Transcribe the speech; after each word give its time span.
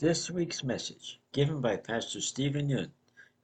This 0.00 0.30
week's 0.30 0.64
message, 0.64 1.20
given 1.30 1.60
by 1.60 1.76
Pastor 1.76 2.22
Stephen 2.22 2.70
Yun 2.70 2.90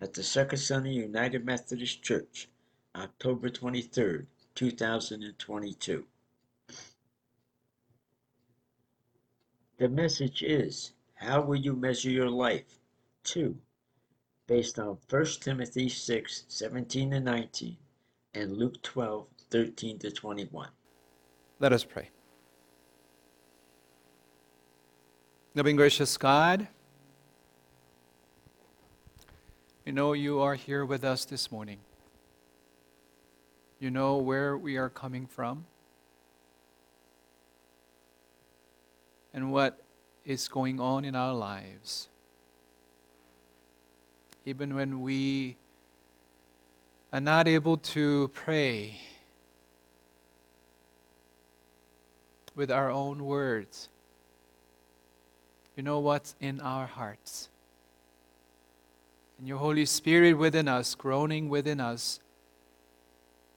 at 0.00 0.14
the 0.14 0.22
Circus 0.22 0.70
United 0.70 1.44
Methodist 1.44 2.02
Church, 2.02 2.48
October 2.94 3.50
23rd, 3.50 4.24
2022. 4.54 6.06
The 9.76 9.88
message 9.90 10.42
is 10.42 10.92
How 11.16 11.42
will 11.42 11.56
you 11.56 11.76
measure 11.76 12.08
your 12.08 12.30
life? 12.30 12.78
2. 13.24 13.58
Based 14.46 14.78
on 14.78 14.96
1 15.10 15.24
Timothy 15.42 15.90
6 15.90 16.44
17 16.48 17.10
to 17.10 17.20
19 17.20 17.76
and 18.32 18.56
Luke 18.56 18.80
12 18.82 19.26
13 19.50 19.98
to 19.98 20.10
21. 20.10 20.70
Let 21.60 21.74
us 21.74 21.84
pray. 21.84 22.08
Loving 25.56 25.76
gracious 25.76 26.18
God, 26.18 26.68
we 29.86 29.92
know 29.92 30.12
you 30.12 30.40
are 30.40 30.54
here 30.54 30.84
with 30.84 31.02
us 31.02 31.24
this 31.24 31.50
morning. 31.50 31.78
You 33.80 33.90
know 33.90 34.18
where 34.18 34.58
we 34.58 34.76
are 34.76 34.90
coming 34.90 35.26
from 35.26 35.64
and 39.32 39.50
what 39.50 39.80
is 40.26 40.46
going 40.46 40.78
on 40.78 41.06
in 41.06 41.16
our 41.16 41.32
lives. 41.32 42.08
Even 44.44 44.74
when 44.74 45.00
we 45.00 45.56
are 47.14 47.20
not 47.22 47.48
able 47.48 47.78
to 47.78 48.28
pray 48.34 49.00
with 52.54 52.70
our 52.70 52.90
own 52.90 53.24
words, 53.24 53.88
you 55.76 55.82
know 55.82 55.98
what's 56.00 56.34
in 56.40 56.60
our 56.60 56.86
hearts. 56.86 57.50
And 59.38 59.46
your 59.46 59.58
Holy 59.58 59.84
Spirit 59.84 60.34
within 60.34 60.68
us, 60.68 60.94
groaning 60.94 61.50
within 61.50 61.80
us, 61.80 62.18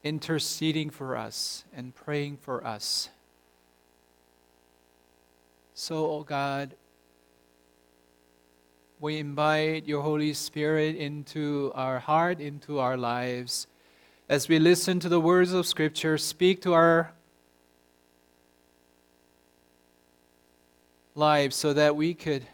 interceding 0.04 0.90
for 0.90 1.16
us 1.16 1.64
and 1.74 1.96
praying 1.96 2.38
for 2.38 2.66
us. 2.66 3.10
So, 5.74 6.12
oh 6.12 6.24
God, 6.24 6.76
we 9.00 9.18
invite 9.18 9.88
your 9.88 10.02
Holy 10.02 10.34
Spirit 10.34 10.98
into 10.98 11.72
our 11.74 12.00
heart, 12.00 12.42
into 12.42 12.80
our 12.80 12.98
lives. 12.98 13.66
As 14.28 14.50
we 14.50 14.60
listen 14.60 15.00
to 15.00 15.08
the 15.08 15.22
words 15.22 15.54
of 15.54 15.66
Scripture, 15.66 16.18
speak 16.18 16.62
to 16.64 16.74
our 16.74 17.14
lives 21.20 21.56
so 21.56 21.74
that 21.74 21.96
we 21.96 22.14
could 22.14 22.46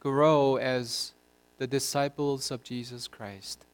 grow 0.00 0.56
as 0.56 1.12
the 1.58 1.66
disciples 1.66 2.50
of 2.50 2.62
Jesus 2.62 3.08
Christ. 3.08 3.66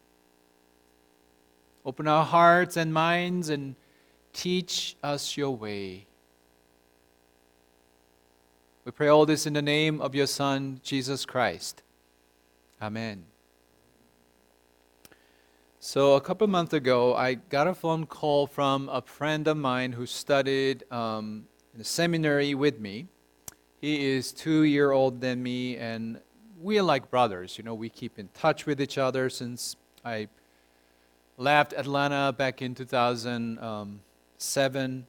Open 1.84 2.08
our 2.08 2.24
hearts 2.24 2.76
and 2.76 2.94
minds 2.94 3.48
and 3.48 3.74
teach 4.32 4.96
us 5.02 5.36
your 5.36 5.50
way. 5.50 6.06
We 8.84 8.92
pray 8.92 9.08
all 9.08 9.26
this 9.26 9.46
in 9.46 9.52
the 9.52 9.62
name 9.62 10.00
of 10.00 10.14
your 10.14 10.26
Son, 10.26 10.80
Jesus 10.82 11.26
Christ. 11.26 11.82
Amen. 12.80 13.24
So, 15.78 16.14
a 16.14 16.20
couple 16.20 16.46
months 16.46 16.72
ago, 16.72 17.14
I 17.14 17.34
got 17.34 17.66
a 17.66 17.74
phone 17.74 18.06
call 18.06 18.46
from 18.46 18.88
a 18.88 19.02
friend 19.02 19.46
of 19.46 19.56
mine 19.56 19.92
who 19.92 20.06
studied 20.06 20.84
um, 20.92 21.46
in 21.72 21.78
the 21.78 21.84
seminary 21.84 22.54
with 22.54 22.80
me. 22.80 23.08
He 23.82 24.12
is 24.12 24.32
two 24.32 24.62
year 24.62 24.92
old 24.92 25.20
than 25.20 25.42
me, 25.42 25.76
and 25.76 26.20
we 26.60 26.78
are 26.78 26.84
like 26.84 27.10
brothers. 27.10 27.58
You 27.58 27.64
know, 27.64 27.74
we 27.74 27.88
keep 27.88 28.16
in 28.16 28.28
touch 28.32 28.64
with 28.64 28.80
each 28.80 28.96
other 28.96 29.28
since 29.28 29.74
I 30.04 30.28
left 31.36 31.72
Atlanta 31.72 32.32
back 32.32 32.62
in 32.62 32.76
2007. 32.76 35.06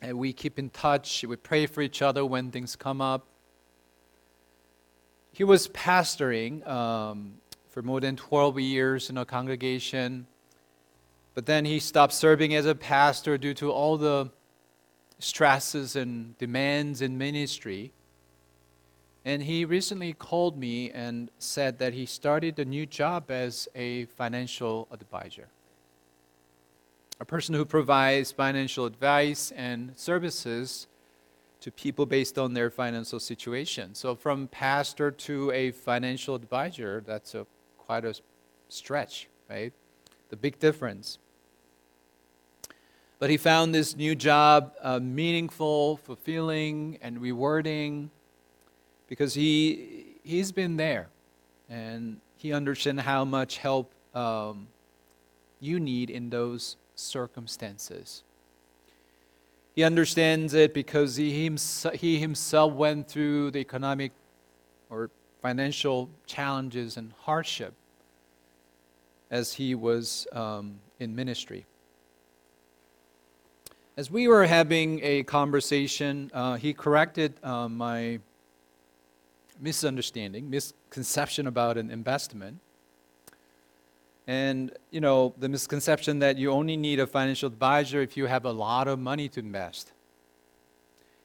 And 0.00 0.18
we 0.18 0.32
keep 0.32 0.60
in 0.60 0.70
touch. 0.70 1.24
We 1.26 1.34
pray 1.34 1.66
for 1.66 1.80
each 1.80 2.02
other 2.02 2.24
when 2.24 2.52
things 2.52 2.76
come 2.76 3.00
up. 3.00 3.26
He 5.32 5.42
was 5.42 5.66
pastoring 5.68 6.64
um, 6.68 7.38
for 7.70 7.82
more 7.82 8.00
than 8.00 8.14
12 8.14 8.60
years 8.60 9.10
in 9.10 9.18
a 9.18 9.24
congregation. 9.24 10.28
But 11.34 11.46
then 11.46 11.64
he 11.64 11.80
stopped 11.80 12.12
serving 12.12 12.54
as 12.54 12.64
a 12.64 12.76
pastor 12.76 13.36
due 13.36 13.54
to 13.54 13.72
all 13.72 13.96
the 13.96 14.30
stresses 15.18 15.96
and 15.96 16.36
demands 16.38 17.02
in 17.02 17.16
ministry. 17.18 17.92
And 19.24 19.42
he 19.42 19.64
recently 19.64 20.12
called 20.12 20.56
me 20.56 20.90
and 20.90 21.30
said 21.38 21.78
that 21.78 21.94
he 21.94 22.06
started 22.06 22.58
a 22.58 22.64
new 22.64 22.86
job 22.86 23.30
as 23.30 23.68
a 23.74 24.04
financial 24.06 24.86
advisor. 24.90 25.48
A 27.18 27.24
person 27.24 27.54
who 27.54 27.64
provides 27.64 28.30
financial 28.30 28.84
advice 28.84 29.50
and 29.56 29.92
services 29.96 30.86
to 31.60 31.72
people 31.72 32.06
based 32.06 32.38
on 32.38 32.54
their 32.54 32.70
financial 32.70 33.18
situation. 33.18 33.94
So, 33.94 34.14
from 34.14 34.48
pastor 34.48 35.10
to 35.10 35.50
a 35.50 35.70
financial 35.72 36.34
advisor, 36.34 37.02
that's 37.04 37.34
a, 37.34 37.46
quite 37.78 38.04
a 38.04 38.14
stretch, 38.68 39.28
right? 39.48 39.72
The 40.28 40.36
big 40.36 40.58
difference. 40.58 41.18
But 43.18 43.30
he 43.30 43.38
found 43.38 43.74
this 43.74 43.96
new 43.96 44.14
job 44.14 44.74
uh, 44.82 45.00
meaningful, 45.00 45.96
fulfilling, 45.98 46.98
and 47.00 47.20
rewarding 47.20 48.10
because 49.08 49.32
he, 49.34 50.18
he's 50.22 50.52
been 50.52 50.76
there 50.76 51.08
and 51.70 52.20
he 52.36 52.52
understands 52.52 53.02
how 53.02 53.24
much 53.24 53.56
help 53.58 53.92
um, 54.14 54.68
you 55.60 55.80
need 55.80 56.10
in 56.10 56.28
those 56.28 56.76
circumstances. 56.94 58.22
He 59.74 59.82
understands 59.82 60.54
it 60.54 60.74
because 60.74 61.16
he, 61.16 61.44
himself, 61.44 61.94
he 61.94 62.18
himself 62.18 62.72
went 62.72 63.08
through 63.08 63.50
the 63.50 63.58
economic 63.58 64.12
or 64.90 65.10
financial 65.42 66.08
challenges 66.26 66.96
and 66.96 67.12
hardship 67.20 67.74
as 69.30 69.54
he 69.54 69.74
was 69.74 70.26
um, 70.32 70.80
in 70.98 71.14
ministry. 71.14 71.66
As 73.98 74.10
we 74.10 74.28
were 74.28 74.44
having 74.44 75.00
a 75.02 75.22
conversation, 75.22 76.30
uh, 76.34 76.56
he 76.56 76.74
corrected 76.74 77.32
uh, 77.42 77.66
my 77.66 78.18
misunderstanding, 79.58 80.50
misconception 80.50 81.46
about 81.46 81.78
an 81.78 81.90
investment. 81.90 82.60
And, 84.26 84.70
you 84.90 85.00
know, 85.00 85.32
the 85.38 85.48
misconception 85.48 86.18
that 86.18 86.36
you 86.36 86.50
only 86.50 86.76
need 86.76 87.00
a 87.00 87.06
financial 87.06 87.46
advisor 87.46 88.02
if 88.02 88.18
you 88.18 88.26
have 88.26 88.44
a 88.44 88.52
lot 88.52 88.86
of 88.86 88.98
money 88.98 89.30
to 89.30 89.40
invest. 89.40 89.92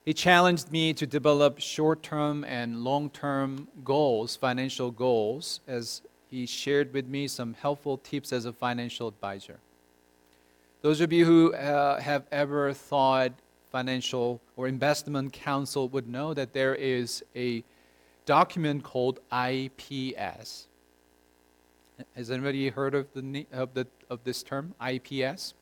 He 0.05 0.13
challenged 0.13 0.71
me 0.71 0.93
to 0.93 1.05
develop 1.05 1.59
short 1.59 2.01
term 2.01 2.45
and 2.45 2.85
long 2.85 3.09
term 3.09 3.67
goals, 3.83 4.37
financial 4.37 4.91
goals, 4.91 5.59
as 5.67 6.03
he 6.29 6.45
shared 6.45 6.93
with 6.93 7.05
me 7.05 7.27
some 7.27 7.53
helpful 7.53 7.97
tips 7.97 8.31
as 8.31 8.45
a 8.45 8.53
financial 8.53 9.09
advisor. 9.09 9.59
Those 10.81 10.99
of 10.99 11.13
you 11.13 11.25
who 11.25 11.53
uh, 11.53 12.01
have 12.01 12.23
ever 12.31 12.73
thought 12.73 13.33
financial 13.71 14.41
or 14.55 14.67
investment 14.67 15.31
counsel 15.31 15.87
would 15.89 16.07
know 16.07 16.33
that 16.33 16.53
there 16.53 16.73
is 16.73 17.23
a 17.35 17.63
document 18.25 18.83
called 18.83 19.19
IPS. 19.31 20.67
Has 22.15 22.31
anybody 22.31 22.69
heard 22.69 22.95
of, 22.95 23.07
the, 23.13 23.45
of, 23.51 23.75
the, 23.75 23.85
of 24.09 24.23
this 24.23 24.41
term, 24.41 24.73
IPS? 24.83 25.53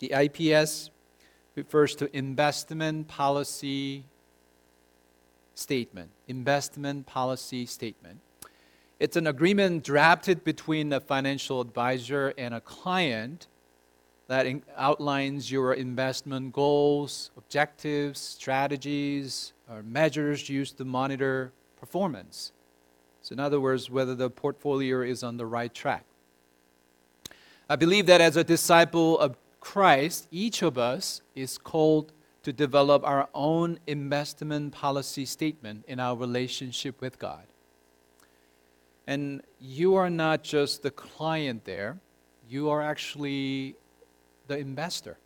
The 0.00 0.12
IPS 0.12 0.90
refers 1.54 1.94
to 1.94 2.16
investment 2.16 3.06
policy 3.06 4.04
statement. 5.54 6.10
Investment 6.26 7.06
policy 7.06 7.66
statement. 7.66 8.18
It's 9.00 9.16
an 9.16 9.28
agreement 9.28 9.84
drafted 9.84 10.42
between 10.42 10.92
a 10.92 11.00
financial 11.00 11.60
advisor 11.60 12.34
and 12.36 12.52
a 12.52 12.60
client 12.60 13.46
that 14.26 14.44
in- 14.44 14.62
outlines 14.76 15.50
your 15.52 15.72
investment 15.72 16.52
goals, 16.52 17.30
objectives, 17.36 18.18
strategies, 18.18 19.52
or 19.70 19.82
measures 19.82 20.48
used 20.48 20.78
to 20.78 20.84
monitor 20.84 21.52
performance. 21.78 22.52
So, 23.22 23.34
in 23.34 23.40
other 23.40 23.60
words, 23.60 23.88
whether 23.88 24.14
the 24.14 24.30
portfolio 24.30 25.02
is 25.02 25.22
on 25.22 25.36
the 25.36 25.46
right 25.46 25.72
track. 25.72 26.04
I 27.70 27.76
believe 27.76 28.06
that 28.06 28.20
as 28.20 28.36
a 28.36 28.44
disciple 28.44 29.18
of 29.18 29.36
Christ, 29.60 30.28
each 30.30 30.62
of 30.62 30.78
us 30.78 31.20
is 31.34 31.58
called 31.58 32.12
to 32.42 32.52
develop 32.52 33.04
our 33.04 33.28
own 33.34 33.78
investment 33.86 34.72
policy 34.72 35.26
statement 35.26 35.84
in 35.86 36.00
our 36.00 36.16
relationship 36.16 37.00
with 37.00 37.18
God. 37.18 37.47
And 39.08 39.40
you 39.58 39.94
are 39.94 40.10
not 40.10 40.42
just 40.44 40.82
the 40.82 40.90
client 40.90 41.64
there, 41.64 41.96
you 42.46 42.68
are 42.68 42.82
actually 42.82 43.74
the 44.48 44.58
investor. 44.58 45.16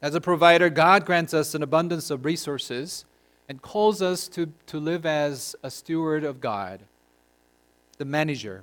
As 0.00 0.14
a 0.14 0.20
provider, 0.20 0.70
God 0.70 1.04
grants 1.04 1.34
us 1.34 1.56
an 1.56 1.64
abundance 1.64 2.08
of 2.10 2.24
resources 2.24 3.04
and 3.48 3.60
calls 3.60 4.00
us 4.00 4.28
to, 4.28 4.52
to 4.66 4.78
live 4.78 5.04
as 5.06 5.56
a 5.64 5.72
steward 5.72 6.22
of 6.22 6.40
God, 6.40 6.82
the 7.98 8.04
manager. 8.04 8.62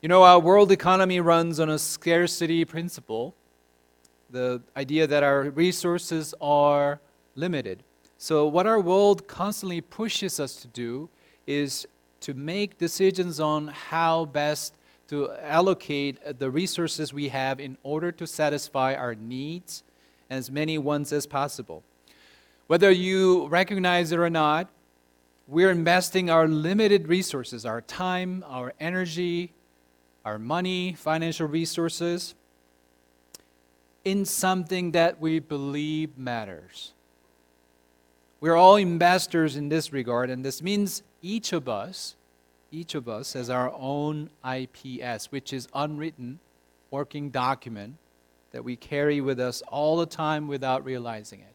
You 0.00 0.08
know, 0.08 0.22
our 0.22 0.40
world 0.40 0.72
economy 0.72 1.20
runs 1.20 1.60
on 1.60 1.68
a 1.68 1.78
scarcity 1.78 2.64
principle, 2.64 3.34
the 4.30 4.62
idea 4.78 5.06
that 5.06 5.22
our 5.22 5.42
resources 5.50 6.34
are 6.40 7.00
limited. 7.34 7.82
So, 8.16 8.46
what 8.46 8.66
our 8.66 8.80
world 8.80 9.28
constantly 9.28 9.82
pushes 9.82 10.40
us 10.40 10.56
to 10.56 10.68
do 10.68 11.10
is 11.46 11.86
to 12.22 12.34
make 12.34 12.78
decisions 12.78 13.38
on 13.38 13.68
how 13.68 14.24
best 14.24 14.74
to 15.08 15.30
allocate 15.42 16.38
the 16.38 16.50
resources 16.50 17.12
we 17.12 17.28
have 17.28 17.60
in 17.60 17.76
order 17.82 18.10
to 18.10 18.26
satisfy 18.26 18.94
our 18.94 19.14
needs 19.14 19.82
as 20.30 20.50
many 20.50 20.78
ones 20.78 21.12
as 21.12 21.26
possible. 21.26 21.82
Whether 22.66 22.90
you 22.90 23.48
recognize 23.48 24.12
it 24.12 24.18
or 24.18 24.30
not, 24.30 24.70
we're 25.46 25.70
investing 25.70 26.30
our 26.30 26.48
limited 26.48 27.08
resources, 27.08 27.66
our 27.66 27.82
time, 27.82 28.44
our 28.48 28.72
energy, 28.80 29.52
our 30.24 30.38
money, 30.38 30.94
financial 30.94 31.46
resources, 31.46 32.34
in 34.04 34.24
something 34.24 34.92
that 34.92 35.20
we 35.20 35.38
believe 35.40 36.16
matters. 36.16 36.92
We're 38.42 38.56
all 38.56 38.74
investors 38.74 39.54
in 39.54 39.68
this 39.68 39.92
regard, 39.92 40.28
and 40.28 40.44
this 40.44 40.62
means 40.62 41.04
each 41.22 41.52
of 41.52 41.68
us, 41.68 42.16
each 42.72 42.96
of 42.96 43.08
us 43.08 43.34
has 43.34 43.48
our 43.48 43.72
own 43.72 44.30
IPS, 44.44 45.26
which 45.30 45.52
is 45.52 45.68
unwritten 45.72 46.40
working 46.90 47.30
document 47.30 47.98
that 48.50 48.64
we 48.64 48.74
carry 48.74 49.20
with 49.20 49.38
us 49.38 49.62
all 49.68 49.96
the 49.96 50.06
time 50.06 50.48
without 50.48 50.84
realizing 50.84 51.38
it. 51.38 51.54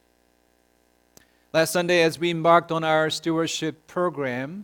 Last 1.51 1.73
Sunday, 1.73 2.03
as 2.03 2.19
we 2.19 2.31
embarked 2.31 2.71
on 2.71 2.85
our 2.85 3.09
stewardship 3.09 3.85
program, 3.87 4.63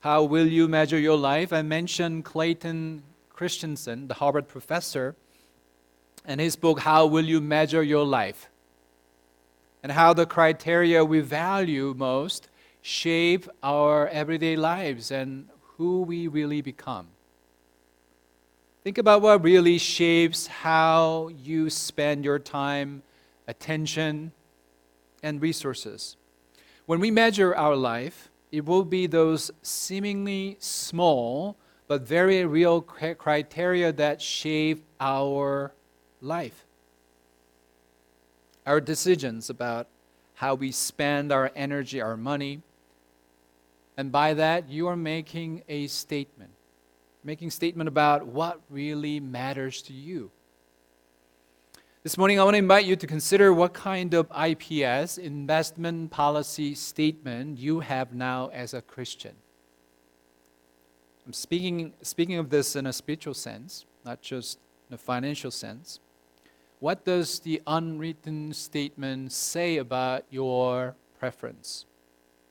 How 0.00 0.22
Will 0.22 0.46
You 0.46 0.68
Measure 0.68 0.98
Your 0.98 1.18
Life? 1.18 1.52
I 1.52 1.60
mentioned 1.60 2.24
Clayton 2.24 3.02
Christensen, 3.28 4.08
the 4.08 4.14
Harvard 4.14 4.48
professor, 4.48 5.16
and 6.24 6.40
his 6.40 6.56
book, 6.56 6.80
How 6.80 7.04
Will 7.04 7.26
You 7.26 7.42
Measure 7.42 7.82
Your 7.82 8.06
Life? 8.06 8.48
And 9.82 9.92
how 9.92 10.12
the 10.12 10.26
criteria 10.26 11.04
we 11.04 11.20
value 11.20 11.94
most 11.96 12.48
shape 12.82 13.48
our 13.62 14.08
everyday 14.08 14.56
lives 14.56 15.10
and 15.10 15.48
who 15.76 16.02
we 16.02 16.26
really 16.26 16.60
become. 16.60 17.08
Think 18.84 18.98
about 18.98 19.22
what 19.22 19.42
really 19.42 19.78
shapes 19.78 20.46
how 20.46 21.28
you 21.28 21.68
spend 21.70 22.24
your 22.24 22.38
time, 22.38 23.02
attention, 23.46 24.32
and 25.22 25.42
resources. 25.42 26.16
When 26.86 27.00
we 27.00 27.10
measure 27.10 27.54
our 27.54 27.76
life, 27.76 28.30
it 28.50 28.64
will 28.64 28.84
be 28.84 29.06
those 29.06 29.50
seemingly 29.62 30.56
small 30.58 31.56
but 31.88 32.02
very 32.02 32.44
real 32.44 32.82
criteria 32.82 33.90
that 33.92 34.20
shape 34.20 34.84
our 35.00 35.72
life. 36.20 36.67
Our 38.68 38.82
decisions 38.82 39.48
about 39.48 39.88
how 40.34 40.54
we 40.54 40.72
spend 40.72 41.32
our 41.32 41.50
energy, 41.56 42.02
our 42.02 42.18
money. 42.18 42.60
And 43.96 44.12
by 44.12 44.34
that, 44.34 44.68
you 44.68 44.88
are 44.88 44.94
making 44.94 45.62
a 45.70 45.86
statement. 45.86 46.50
Making 47.24 47.50
statement 47.50 47.88
about 47.88 48.26
what 48.26 48.60
really 48.68 49.20
matters 49.20 49.80
to 49.82 49.94
you. 49.94 50.30
This 52.02 52.18
morning, 52.18 52.38
I 52.38 52.44
want 52.44 52.56
to 52.56 52.58
invite 52.58 52.84
you 52.84 52.94
to 52.94 53.06
consider 53.06 53.54
what 53.54 53.72
kind 53.72 54.12
of 54.12 54.30
IPS, 54.38 55.16
investment 55.16 56.10
policy 56.10 56.74
statement, 56.74 57.58
you 57.58 57.80
have 57.80 58.12
now 58.12 58.50
as 58.52 58.74
a 58.74 58.82
Christian. 58.82 59.34
I'm 61.24 61.32
speaking, 61.32 61.94
speaking 62.02 62.36
of 62.36 62.50
this 62.50 62.76
in 62.76 62.84
a 62.84 62.92
spiritual 62.92 63.32
sense, 63.32 63.86
not 64.04 64.20
just 64.20 64.58
in 64.90 64.94
a 64.94 64.98
financial 64.98 65.50
sense. 65.50 66.00
What 66.80 67.04
does 67.04 67.40
the 67.40 67.60
unwritten 67.66 68.52
statement 68.52 69.32
say 69.32 69.78
about 69.78 70.24
your 70.30 70.94
preference, 71.18 71.86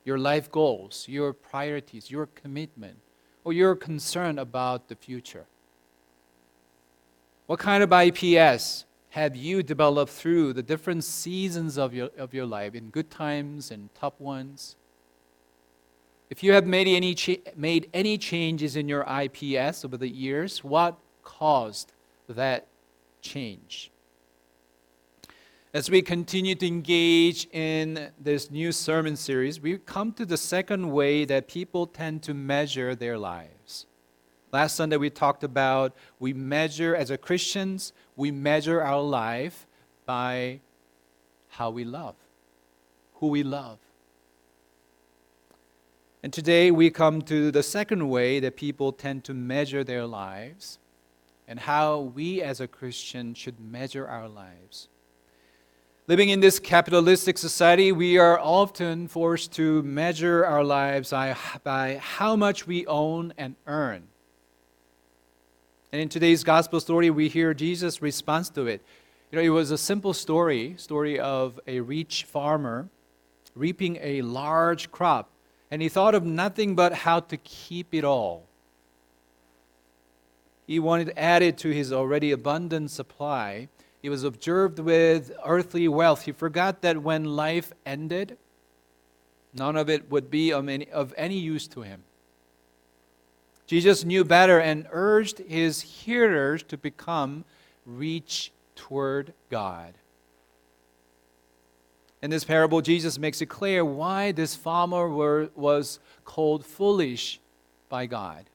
your 0.04 0.18
life 0.18 0.50
goals, 0.50 1.06
your 1.08 1.32
priorities, 1.32 2.10
your 2.10 2.26
commitment, 2.26 2.98
or 3.44 3.54
your 3.54 3.74
concern 3.74 4.38
about 4.38 4.88
the 4.88 4.96
future? 4.96 5.46
What 7.46 7.58
kind 7.58 7.82
of 7.82 7.90
IPS 7.90 8.84
have 9.10 9.34
you 9.34 9.62
developed 9.62 10.12
through 10.12 10.52
the 10.52 10.62
different 10.62 11.04
seasons 11.04 11.78
of 11.78 11.94
your, 11.94 12.10
of 12.18 12.34
your 12.34 12.44
life, 12.44 12.74
in 12.74 12.90
good 12.90 13.10
times 13.10 13.70
and 13.70 13.88
tough 13.94 14.20
ones? 14.20 14.76
If 16.28 16.42
you 16.42 16.52
have 16.52 16.66
made 16.66 16.86
any, 16.86 17.14
cha- 17.14 17.50
made 17.56 17.88
any 17.94 18.18
changes 18.18 18.76
in 18.76 18.86
your 18.86 19.06
IPS 19.08 19.86
over 19.86 19.96
the 19.96 20.10
years, 20.10 20.62
what 20.62 20.98
caused 21.22 21.92
that 22.28 22.66
change? 23.22 23.90
As 25.74 25.90
we 25.90 26.00
continue 26.00 26.54
to 26.54 26.66
engage 26.66 27.46
in 27.52 28.10
this 28.18 28.50
new 28.50 28.72
sermon 28.72 29.16
series, 29.16 29.60
we 29.60 29.76
come 29.76 30.12
to 30.12 30.24
the 30.24 30.38
second 30.38 30.90
way 30.90 31.26
that 31.26 31.46
people 31.46 31.86
tend 31.86 32.22
to 32.22 32.32
measure 32.32 32.94
their 32.94 33.18
lives. 33.18 33.84
Last 34.50 34.76
Sunday 34.76 34.96
we 34.96 35.10
talked 35.10 35.44
about 35.44 35.94
we 36.18 36.32
measure, 36.32 36.96
as 36.96 37.10
a 37.10 37.18
Christians, 37.18 37.92
we 38.16 38.30
measure 38.30 38.80
our 38.80 39.02
life 39.02 39.66
by 40.06 40.60
how 41.48 41.68
we 41.68 41.84
love, 41.84 42.16
who 43.16 43.26
we 43.26 43.42
love. 43.42 43.78
And 46.22 46.32
today 46.32 46.70
we 46.70 46.88
come 46.88 47.20
to 47.22 47.50
the 47.50 47.62
second 47.62 48.08
way 48.08 48.40
that 48.40 48.56
people 48.56 48.90
tend 48.90 49.22
to 49.24 49.34
measure 49.34 49.84
their 49.84 50.06
lives 50.06 50.78
and 51.46 51.60
how 51.60 52.00
we 52.00 52.40
as 52.40 52.58
a 52.58 52.66
Christian 52.66 53.34
should 53.34 53.60
measure 53.60 54.08
our 54.08 54.28
lives. 54.28 54.88
Living 56.08 56.30
in 56.30 56.40
this 56.40 56.58
capitalistic 56.58 57.36
society, 57.36 57.92
we 57.92 58.16
are 58.16 58.40
often 58.40 59.08
forced 59.08 59.52
to 59.52 59.82
measure 59.82 60.42
our 60.42 60.64
lives 60.64 61.10
by, 61.10 62.00
how 62.02 62.34
much 62.34 62.66
we 62.66 62.86
own 62.86 63.34
and 63.36 63.56
earn. 63.66 64.04
And 65.92 66.00
in 66.00 66.08
today's 66.08 66.44
gospel 66.44 66.80
story, 66.80 67.10
we 67.10 67.28
hear 67.28 67.52
Jesus' 67.52 68.00
response 68.00 68.48
to 68.50 68.66
it. 68.66 68.82
You 69.30 69.36
know, 69.36 69.44
it 69.44 69.50
was 69.50 69.70
a 69.70 69.76
simple 69.76 70.14
story, 70.14 70.76
story 70.78 71.20
of 71.20 71.60
a 71.66 71.80
rich 71.80 72.24
farmer 72.24 72.88
reaping 73.54 73.98
a 74.00 74.22
large 74.22 74.90
crop 74.90 75.28
and 75.70 75.82
he 75.82 75.90
thought 75.90 76.14
of 76.14 76.24
nothing 76.24 76.74
but 76.74 76.94
how 76.94 77.20
to 77.20 77.36
keep 77.36 77.92
it 77.92 78.04
all. 78.04 78.46
He 80.66 80.78
wanted 80.78 81.12
added 81.18 81.58
to 81.58 81.70
his 81.70 81.92
already 81.92 82.32
abundant 82.32 82.90
supply. 82.90 83.68
He 84.08 84.10
was 84.10 84.24
observed 84.24 84.78
with 84.78 85.32
earthly 85.44 85.86
wealth. 85.86 86.22
He 86.22 86.32
forgot 86.32 86.80
that 86.80 87.02
when 87.02 87.36
life 87.36 87.74
ended, 87.84 88.38
none 89.52 89.76
of 89.76 89.90
it 89.90 90.10
would 90.10 90.30
be 90.30 90.50
of 90.50 90.66
any, 91.18 91.36
use 91.36 91.68
to 91.68 91.82
him. 91.82 92.04
Jesus 93.66 94.06
knew 94.06 94.24
better 94.24 94.60
and 94.60 94.86
urged 94.92 95.40
his 95.40 95.82
hearers 95.82 96.62
to 96.62 96.78
become 96.78 97.44
reach 97.84 98.50
toward 98.74 99.34
God. 99.50 99.92
In 102.22 102.30
this 102.30 102.44
parable, 102.44 102.80
Jesus 102.80 103.18
makes 103.18 103.42
it 103.42 103.50
clear 103.50 103.84
why 103.84 104.32
this 104.32 104.56
farmer 104.56 105.06
were, 105.06 105.50
was 105.54 105.98
called 106.24 106.64
foolish 106.64 107.40
by 107.90 108.06
God. 108.06 108.46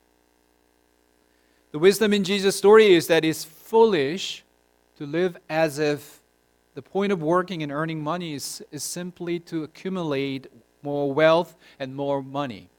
The 1.71 1.77
wisdom 1.77 2.11
in 2.11 2.23
Jesus' 2.23 2.55
story 2.55 2.95
is 2.95 3.05
that 3.05 3.23
it's 3.23 3.43
foolish 3.43 4.42
to 5.03 5.09
live 5.09 5.35
as 5.49 5.79
if 5.79 6.21
the 6.75 6.81
point 6.81 7.11
of 7.11 7.21
working 7.21 7.61
and 7.61 7.73
earning 7.73 8.01
money 8.01 8.35
is, 8.35 8.63
is 8.71 8.83
simply 8.83 9.37
to 9.37 9.63
accumulate 9.63 10.47
more 10.81 11.11
wealth 11.11 11.57
and 11.77 11.93
more 11.93 12.23
money. 12.23 12.69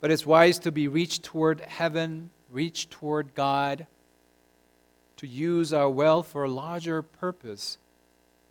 But 0.00 0.10
it's 0.10 0.24
wise 0.24 0.58
to 0.60 0.72
be 0.72 0.88
reached 0.88 1.24
toward 1.24 1.60
heaven, 1.60 2.30
reach 2.50 2.88
toward 2.88 3.34
God, 3.34 3.86
to 5.18 5.26
use 5.26 5.74
our 5.74 5.90
wealth 5.90 6.28
for 6.28 6.44
a 6.44 6.50
larger 6.50 7.02
purpose 7.02 7.76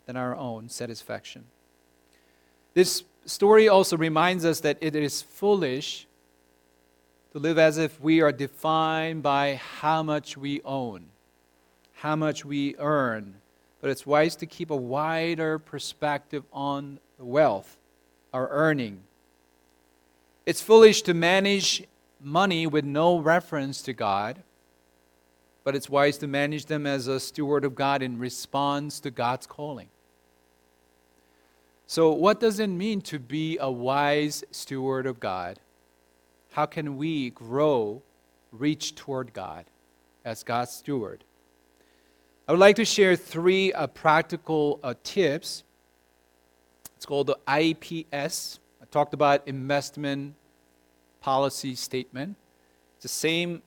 than 0.06 0.16
our 0.16 0.36
own 0.36 0.68
satisfaction. 0.68 1.46
This 2.72 3.02
story 3.26 3.68
also 3.68 3.96
reminds 3.96 4.44
us 4.44 4.60
that 4.60 4.78
it 4.80 4.94
is 4.94 5.22
foolish 5.22 6.06
to 7.32 7.40
live 7.40 7.58
as 7.58 7.78
if 7.78 8.00
we 8.00 8.20
are 8.20 8.32
defined 8.32 9.24
by 9.24 9.56
how 9.80 10.04
much 10.04 10.36
we 10.36 10.62
own, 10.62 11.06
how 12.02 12.16
much 12.16 12.44
we 12.44 12.74
earn, 12.78 13.32
but 13.80 13.88
it's 13.88 14.04
wise 14.04 14.34
to 14.34 14.44
keep 14.44 14.70
a 14.70 14.76
wider 14.76 15.56
perspective 15.56 16.42
on 16.52 16.98
wealth, 17.16 17.76
our 18.32 18.48
earning. 18.48 19.00
It's 20.44 20.60
foolish 20.60 21.02
to 21.02 21.14
manage 21.14 21.84
money 22.20 22.66
with 22.66 22.84
no 22.84 23.20
reference 23.20 23.82
to 23.82 23.92
God, 23.92 24.42
but 25.62 25.76
it's 25.76 25.88
wise 25.88 26.18
to 26.18 26.26
manage 26.26 26.66
them 26.66 26.88
as 26.88 27.06
a 27.06 27.20
steward 27.20 27.64
of 27.64 27.76
God 27.76 28.02
in 28.02 28.18
response 28.18 28.98
to 28.98 29.12
God's 29.12 29.46
calling. 29.46 29.88
So, 31.86 32.10
what 32.10 32.40
does 32.40 32.58
it 32.58 32.66
mean 32.66 33.00
to 33.02 33.20
be 33.20 33.58
a 33.60 33.70
wise 33.70 34.42
steward 34.50 35.06
of 35.06 35.20
God? 35.20 35.60
How 36.50 36.66
can 36.66 36.96
we 36.96 37.30
grow, 37.30 38.02
reach 38.50 38.96
toward 38.96 39.32
God 39.32 39.66
as 40.24 40.42
God's 40.42 40.72
steward? 40.72 41.22
I 42.48 42.52
would 42.52 42.58
like 42.58 42.74
to 42.76 42.84
share 42.84 43.14
three 43.14 43.72
uh, 43.72 43.86
practical 43.86 44.80
uh, 44.82 44.94
tips. 45.04 45.62
It's 46.96 47.06
called 47.06 47.28
the 47.28 47.38
IPS. 47.46 48.58
I 48.82 48.84
talked 48.90 49.14
about 49.14 49.46
investment 49.46 50.34
policy 51.20 51.76
statement. 51.76 52.34
It's 52.96 53.04
the 53.04 53.08
same 53.08 53.62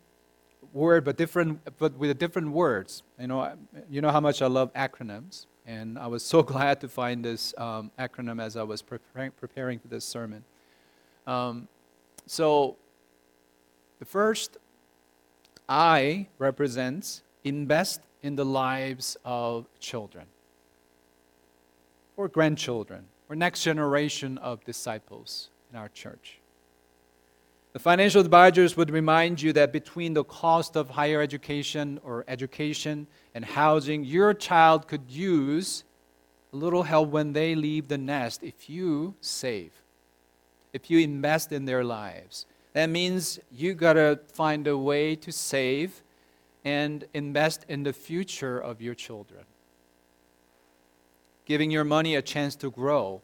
word, 0.74 1.06
but 1.06 1.16
different, 1.16 1.62
but 1.78 1.94
with 1.98 2.20
different 2.20 2.52
words. 2.52 3.02
You 3.18 3.28
know, 3.28 3.54
you 3.90 4.02
know 4.02 4.12
how 4.12 4.20
much 4.20 4.42
I 4.42 4.48
love 4.48 4.74
acronyms, 4.74 5.46
and 5.66 5.98
I 5.98 6.08
was 6.08 6.24
so 6.34 6.44
glad 6.44 6.82
to 6.82 6.90
find 6.90 7.24
this 7.24 7.54
um, 7.58 7.92
acronym 7.98 8.42
as 8.42 8.58
I 8.58 8.64
was 8.64 8.82
preparing, 8.82 9.32
preparing 9.32 9.80
for 9.80 9.88
this 9.88 10.04
sermon. 10.04 10.44
Um, 11.26 11.70
so, 12.28 12.76
the 14.00 14.06
first 14.06 14.58
I 15.70 16.28
represents 16.38 17.22
invest 17.46 18.02
in 18.26 18.36
the 18.36 18.44
lives 18.44 19.16
of 19.24 19.68
children, 19.80 20.26
or 22.18 22.28
grandchildren, 22.28 23.06
or 23.30 23.36
next 23.36 23.64
generation 23.64 24.40
of 24.40 24.64
disciples 24.66 25.50
in 25.72 25.78
our 25.78 25.90
church. 25.90 26.40
The 27.74 27.80
financial 27.80 28.22
advisors 28.22 28.76
would 28.76 28.90
remind 28.90 29.44
you 29.44 29.54
that 29.54 29.72
between 29.72 30.16
the 30.16 30.24
cost 30.24 30.76
of 30.76 30.90
higher 30.90 31.22
education 31.22 32.00
or 32.04 32.26
education 32.28 33.06
and 33.36 33.46
housing, 33.46 34.04
your 34.04 34.34
child 34.34 34.88
could 34.88 35.04
use 35.08 35.84
a 36.52 36.56
little 36.56 36.82
help 36.82 37.10
when 37.10 37.34
they 37.34 37.54
leave 37.54 37.90
the 37.90 37.98
nest 37.98 38.42
if 38.42 38.68
you 38.68 39.14
save, 39.22 39.72
if 40.74 40.90
you 40.90 40.98
invest 40.98 41.52
in 41.52 41.66
their 41.66 41.84
lives. 41.84 42.48
That 42.74 42.90
means 42.90 43.40
you 43.52 43.76
got 43.76 43.94
to 43.94 44.20
find 44.34 44.66
a 44.66 44.76
way 44.76 45.16
to 45.18 45.32
save 45.32 46.02
and 46.66 47.06
invest 47.14 47.66
in 47.70 47.84
the 47.84 47.94
future 47.94 48.60
of 48.60 48.82
your 48.82 48.96
children. 48.96 49.46
Giving 51.46 51.72
your 51.72 51.86
money 51.86 52.16
a 52.16 52.22
chance 52.22 52.56
to 52.58 52.70
grow 52.70 53.22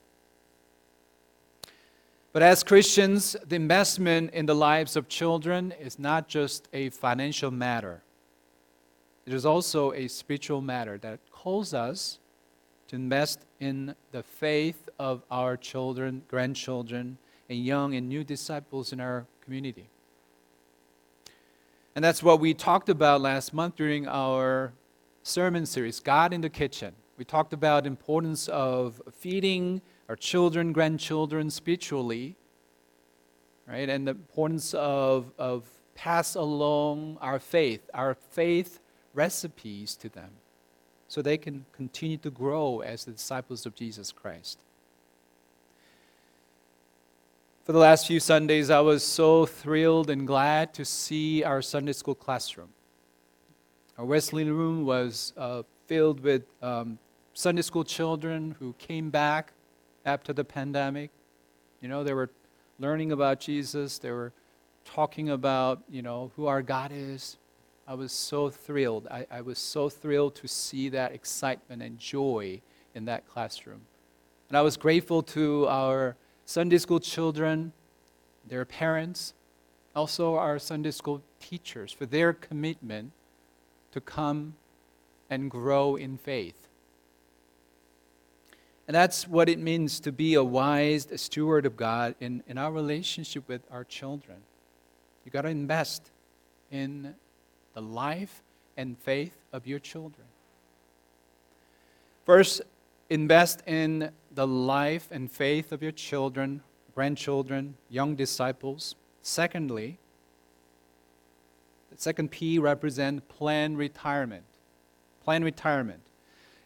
but 2.33 2.41
as 2.41 2.63
Christians, 2.63 3.35
the 3.45 3.57
investment 3.57 4.33
in 4.33 4.45
the 4.45 4.55
lives 4.55 4.95
of 4.95 5.09
children 5.09 5.73
is 5.73 5.99
not 5.99 6.29
just 6.29 6.69
a 6.71 6.89
financial 6.89 7.51
matter, 7.51 8.03
it 9.25 9.33
is 9.33 9.45
also 9.45 9.91
a 9.91 10.07
spiritual 10.07 10.61
matter 10.61 10.97
that 10.99 11.19
calls 11.29 11.73
us 11.73 12.19
to 12.87 12.95
invest 12.95 13.45
in 13.59 13.95
the 14.11 14.23
faith 14.23 14.89
of 14.97 15.23
our 15.29 15.55
children, 15.57 16.23
grandchildren, 16.27 17.17
and 17.49 17.63
young 17.63 17.95
and 17.95 18.07
new 18.07 18.23
disciples 18.23 18.93
in 18.93 18.99
our 18.99 19.25
community. 19.41 19.89
And 21.95 22.03
that's 22.03 22.23
what 22.23 22.39
we 22.39 22.53
talked 22.53 22.87
about 22.87 23.19
last 23.19 23.53
month 23.53 23.75
during 23.75 24.07
our 24.07 24.73
sermon 25.23 25.65
series, 25.65 25.99
God 25.99 26.31
in 26.31 26.41
the 26.41 26.49
Kitchen. 26.49 26.93
We 27.17 27.25
talked 27.25 27.51
about 27.53 27.85
importance 27.85 28.47
of 28.47 29.01
feeding 29.19 29.81
our 30.07 30.15
children, 30.15 30.71
grandchildren 30.71 31.49
spiritually, 31.49 32.37
right? 33.67 33.89
And 33.89 34.07
the 34.07 34.11
importance 34.11 34.73
of, 34.73 35.31
of 35.37 35.65
pass 35.93 36.35
along 36.35 37.17
our 37.21 37.39
faith, 37.39 37.89
our 37.93 38.15
faith 38.15 38.79
recipes 39.13 39.95
to 39.97 40.09
them 40.09 40.31
so 41.09 41.21
they 41.21 41.37
can 41.37 41.65
continue 41.73 42.17
to 42.17 42.31
grow 42.31 42.79
as 42.79 43.03
the 43.03 43.11
disciples 43.11 43.65
of 43.65 43.75
Jesus 43.75 44.13
Christ. 44.13 44.59
For 47.63 47.73
the 47.73 47.77
last 47.77 48.07
few 48.07 48.19
Sundays, 48.19 48.71
I 48.71 48.79
was 48.79 49.03
so 49.03 49.45
thrilled 49.45 50.09
and 50.09 50.25
glad 50.25 50.73
to 50.73 50.83
see 50.83 51.43
our 51.43 51.61
Sunday 51.61 51.93
school 51.93 52.15
classroom. 52.15 52.69
Our 53.99 54.05
Wesley 54.05 54.49
room 54.49 54.83
was 54.83 55.31
uh, 55.37 55.61
filled 55.85 56.21
with 56.21 56.41
um, 56.63 56.97
Sunday 57.35 57.61
school 57.61 57.83
children 57.83 58.55
who 58.57 58.73
came 58.79 59.11
back 59.11 59.53
after 60.05 60.33
the 60.33 60.43
pandemic. 60.43 61.11
You 61.81 61.87
know, 61.87 62.03
they 62.03 62.15
were 62.15 62.31
learning 62.79 63.11
about 63.11 63.39
Jesus, 63.39 63.99
they 63.99 64.09
were 64.09 64.33
talking 64.83 65.29
about, 65.29 65.83
you 65.87 66.01
know, 66.01 66.31
who 66.35 66.47
our 66.47 66.63
God 66.63 66.91
is. 66.91 67.37
I 67.87 67.93
was 67.93 68.11
so 68.11 68.49
thrilled. 68.49 69.07
I, 69.11 69.27
I 69.29 69.41
was 69.41 69.59
so 69.59 69.87
thrilled 69.87 70.33
to 70.37 70.47
see 70.47 70.89
that 70.89 71.11
excitement 71.11 71.83
and 71.83 71.99
joy 71.99 72.59
in 72.95 73.05
that 73.05 73.27
classroom. 73.27 73.81
And 74.49 74.57
I 74.57 74.61
was 74.61 74.77
grateful 74.77 75.21
to 75.21 75.67
our 75.67 76.15
Sunday 76.51 76.79
school 76.79 76.99
children, 76.99 77.71
their 78.45 78.65
parents, 78.65 79.33
also 79.95 80.35
our 80.35 80.59
Sunday 80.59 80.91
school 80.91 81.21
teachers 81.39 81.93
for 81.93 82.05
their 82.05 82.33
commitment 82.33 83.13
to 83.93 84.01
come 84.01 84.55
and 85.29 85.49
grow 85.49 85.95
in 85.95 86.17
faith. 86.17 86.67
And 88.85 88.93
that's 88.93 89.29
what 89.29 89.47
it 89.47 89.59
means 89.59 90.01
to 90.01 90.11
be 90.11 90.33
a 90.33 90.43
wise 90.43 91.07
steward 91.15 91.65
of 91.65 91.77
God 91.77 92.15
in, 92.19 92.43
in 92.45 92.57
our 92.57 92.73
relationship 92.73 93.47
with 93.47 93.61
our 93.71 93.85
children. 93.85 94.39
You 95.23 95.31
got 95.31 95.43
to 95.43 95.47
invest 95.47 96.11
in 96.69 97.15
the 97.73 97.81
life 97.81 98.43
and 98.75 98.97
faith 98.97 99.37
of 99.53 99.67
your 99.67 99.79
children. 99.79 100.27
First, 102.25 102.61
invest 103.09 103.63
in 103.65 104.11
the 104.33 104.47
life 104.47 105.07
and 105.11 105.31
faith 105.31 105.71
of 105.71 105.81
your 105.81 105.91
children, 105.91 106.61
grandchildren, 106.95 107.75
young 107.89 108.15
disciples. 108.15 108.95
Secondly, 109.21 109.99
the 111.89 111.97
second 112.01 112.31
P 112.31 112.57
represent 112.57 113.27
plan 113.27 113.75
retirement. 113.75 114.45
Plan 115.23 115.43
retirement. 115.43 116.01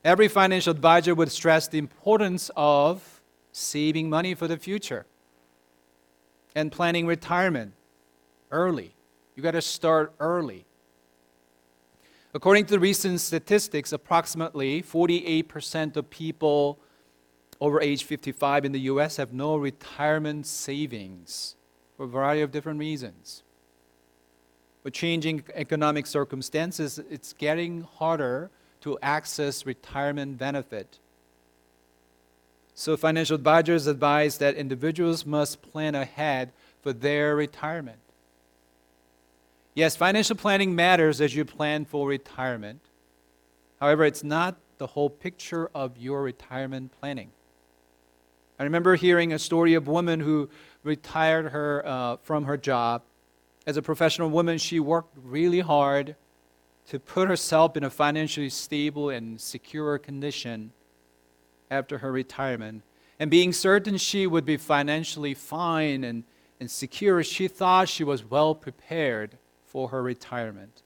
Every 0.04 0.28
financial 0.28 0.72
advisor 0.72 1.16
would 1.16 1.32
stress 1.32 1.68
the 1.68 1.80
importance 1.80 2.52
of 2.56 3.22
saving 3.52 4.10
money 4.10 4.36
for 4.36 4.48
the 4.48 4.58
future 4.58 5.06
and 6.56 6.72
planning 6.72 7.08
retirement 7.08 7.74
early. 8.52 8.94
You 9.36 9.44
got 9.44 9.52
to 9.52 9.62
start 9.62 10.14
early. 10.20 10.66
According 12.34 12.66
to 12.68 12.80
recent 12.80 13.20
statistics, 13.22 13.92
approximately 13.94 14.84
48% 14.84 15.96
of 15.96 16.10
people 16.10 16.80
over 17.62 17.82
age 17.82 18.04
55 18.04 18.66
in 18.66 18.72
the 18.72 18.82
US 18.82 19.18
have 19.18 19.34
no 19.34 19.56
retirement 19.56 20.46
savings 20.46 21.56
for 21.96 22.04
a 22.06 22.08
variety 22.08 22.42
of 22.42 22.52
different 22.52 22.80
reasons. 22.80 23.44
With 24.84 24.94
changing 24.94 25.44
economic 25.54 26.06
circumstances, 26.06 27.00
it's 27.10 27.34
getting 27.34 27.82
harder 27.82 28.52
to 28.82 29.00
access 29.02 29.66
retirement 29.66 30.38
benefit. 30.38 31.00
So, 32.76 32.98
financial 32.98 33.36
advisors 33.36 33.88
advise 33.88 34.38
that 34.40 34.56
individuals 34.56 35.26
must 35.26 35.62
plan 35.62 35.96
ahead 35.96 36.52
for 36.84 36.92
their 36.92 37.36
retirement. 37.36 38.00
Yes, 39.74 39.96
financial 39.96 40.36
planning 40.36 40.76
matters 40.76 41.20
as 41.20 41.36
you 41.36 41.46
plan 41.46 41.86
for 41.86 42.08
retirement. 42.08 42.82
However, 43.80 44.04
it's 44.06 44.24
not 44.24 44.58
the 44.78 44.88
whole 44.88 45.10
picture 45.10 45.70
of 45.74 45.98
your 45.98 46.22
retirement 46.22 46.92
planning. 47.00 47.32
I 48.58 48.64
remember 48.64 48.96
hearing 48.96 49.34
a 49.34 49.40
story 49.40 49.74
of 49.74 49.88
a 49.88 49.92
woman 49.92 50.22
who 50.22 50.50
retired 50.84 51.52
her 51.52 51.84
uh, 51.86 52.18
from 52.24 52.46
her 52.46 52.56
job. 52.56 53.02
As 53.68 53.76
a 53.76 53.82
professional 53.82 54.30
woman, 54.30 54.58
she 54.58 54.80
worked 54.80 55.18
really 55.22 55.60
hard 55.60 56.16
to 56.88 57.00
put 57.00 57.28
herself 57.28 57.76
in 57.76 57.84
a 57.84 57.90
financially 57.90 58.50
stable 58.50 59.10
and 59.10 59.42
secure 59.42 59.98
condition 59.98 60.72
after 61.70 61.98
her 61.98 62.12
retirement. 62.12 62.84
And 63.20 63.32
being 63.32 63.52
certain 63.52 63.98
she 63.98 64.28
would 64.28 64.46
be 64.46 64.58
financially 64.58 65.34
fine 65.34 66.04
and, 66.04 66.24
and 66.60 66.70
secure, 66.70 67.24
she 67.24 67.48
thought 67.48 67.90
she 67.90 68.04
was 68.04 68.24
well 68.24 68.56
prepared 68.56 69.38
for 69.66 69.90
her 69.90 70.02
retirement. 70.02 70.84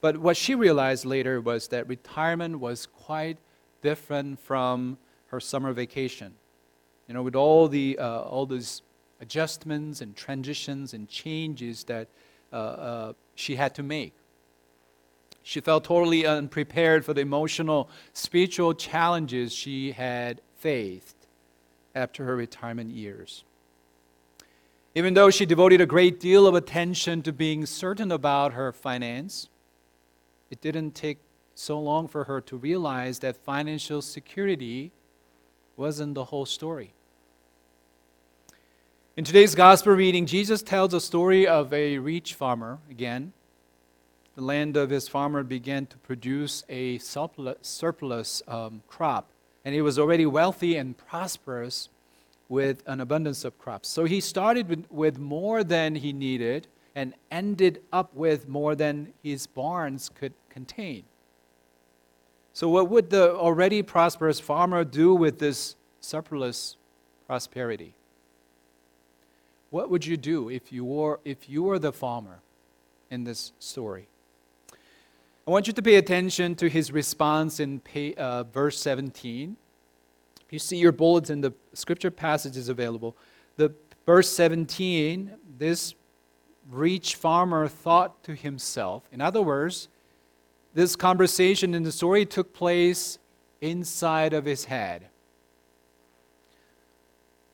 But 0.00 0.18
what 0.18 0.36
she 0.36 0.54
realized 0.54 1.04
later 1.04 1.40
was 1.40 1.68
that 1.68 1.88
retirement 1.88 2.60
was 2.60 2.86
quite 2.86 3.38
different 3.82 4.40
from 4.40 4.98
her 5.28 5.40
summer 5.40 5.72
vacation. 5.72 6.34
You 7.08 7.14
know, 7.14 7.22
with 7.22 7.36
all, 7.36 7.68
the, 7.68 7.98
uh, 7.98 8.20
all 8.20 8.46
those 8.46 8.82
adjustments 9.20 10.00
and 10.00 10.16
transitions 10.16 10.92
and 10.94 11.08
changes 11.08 11.84
that 11.84 12.08
uh, 12.52 12.56
uh, 12.56 13.12
she 13.34 13.56
had 13.56 13.74
to 13.74 13.82
make. 13.82 14.12
She 15.42 15.60
felt 15.60 15.84
totally 15.84 16.26
unprepared 16.26 17.04
for 17.04 17.14
the 17.14 17.20
emotional, 17.20 17.88
spiritual 18.12 18.74
challenges 18.74 19.52
she 19.52 19.92
had 19.92 20.40
faced 20.58 21.16
after 21.94 22.24
her 22.24 22.34
retirement 22.34 22.90
years. 22.90 23.44
Even 24.94 25.14
though 25.14 25.30
she 25.30 25.46
devoted 25.46 25.80
a 25.80 25.86
great 25.86 26.18
deal 26.18 26.46
of 26.46 26.54
attention 26.54 27.22
to 27.22 27.32
being 27.32 27.66
certain 27.66 28.10
about 28.10 28.54
her 28.54 28.72
finance, 28.72 29.48
it 30.50 30.60
didn't 30.60 30.94
take 30.94 31.18
so 31.54 31.78
long 31.78 32.08
for 32.08 32.24
her 32.24 32.40
to 32.40 32.56
realize 32.56 33.18
that 33.20 33.36
financial 33.36 34.02
security 34.02 34.92
wasn't 35.76 36.14
the 36.14 36.24
whole 36.24 36.46
story. 36.46 36.92
In 39.16 39.24
today's 39.24 39.54
gospel 39.54 39.94
reading, 39.94 40.26
Jesus 40.26 40.62
tells 40.62 40.92
a 40.92 41.00
story 41.00 41.46
of 41.46 41.72
a 41.72 41.98
rich 41.98 42.34
farmer 42.34 42.78
again. 42.90 43.32
The 44.34 44.42
land 44.42 44.76
of 44.76 44.90
his 44.90 45.08
farmer 45.08 45.42
began 45.42 45.86
to 45.86 45.96
produce 45.98 46.64
a 46.68 46.98
surplus, 46.98 48.42
um, 48.46 48.82
crop, 48.86 49.30
and 49.64 49.74
he 49.74 49.80
was 49.80 49.98
already 49.98 50.26
wealthy 50.26 50.76
and 50.76 50.96
prosperous 50.96 51.88
with 52.48 52.82
an 52.86 53.00
abundance 53.00 53.44
of 53.44 53.58
crops. 53.58 53.88
So 53.88 54.04
he 54.04 54.20
started 54.20 54.68
with, 54.68 54.90
with 54.90 55.18
more 55.18 55.64
than 55.64 55.94
he 55.94 56.12
needed 56.12 56.66
and 56.94 57.14
ended 57.30 57.82
up 57.92 58.14
with 58.14 58.48
more 58.48 58.74
than 58.74 59.12
his 59.22 59.46
barns 59.46 60.10
could 60.14 60.34
contain. 60.50 61.04
So, 62.56 62.70
what 62.70 62.88
would 62.88 63.10
the 63.10 63.34
already 63.34 63.82
prosperous 63.82 64.40
farmer 64.40 64.82
do 64.82 65.14
with 65.14 65.38
this 65.38 65.76
surplus 66.00 66.78
prosperity? 67.26 67.92
What 69.68 69.90
would 69.90 70.06
you 70.06 70.16
do 70.16 70.48
if 70.48 70.72
you 70.72 70.82
were, 70.82 71.20
if 71.22 71.50
you 71.50 71.64
were 71.64 71.78
the 71.78 71.92
farmer 71.92 72.38
in 73.10 73.24
this 73.24 73.52
story? 73.58 74.08
I 75.46 75.50
want 75.50 75.66
you 75.66 75.74
to 75.74 75.82
pay 75.82 75.96
attention 75.96 76.54
to 76.54 76.70
his 76.70 76.90
response 76.90 77.60
in 77.60 77.80
pay, 77.80 78.14
uh, 78.14 78.44
verse 78.44 78.78
17. 78.78 79.54
If 80.46 80.50
you 80.50 80.58
see 80.58 80.78
your 80.78 80.92
bulletin, 80.92 81.42
the 81.42 81.52
scripture 81.74 82.10
passage 82.10 82.56
is 82.56 82.70
available. 82.70 83.18
The 83.58 83.74
verse 84.06 84.30
17, 84.30 85.30
this 85.58 85.94
rich 86.70 87.16
farmer 87.16 87.68
thought 87.68 88.24
to 88.24 88.34
himself. 88.34 89.02
In 89.12 89.20
other 89.20 89.42
words, 89.42 89.88
this 90.76 90.94
conversation 90.94 91.72
in 91.72 91.84
the 91.84 91.90
story 91.90 92.26
took 92.26 92.52
place 92.52 93.18
inside 93.62 94.34
of 94.34 94.44
his 94.44 94.66
head. 94.66 95.06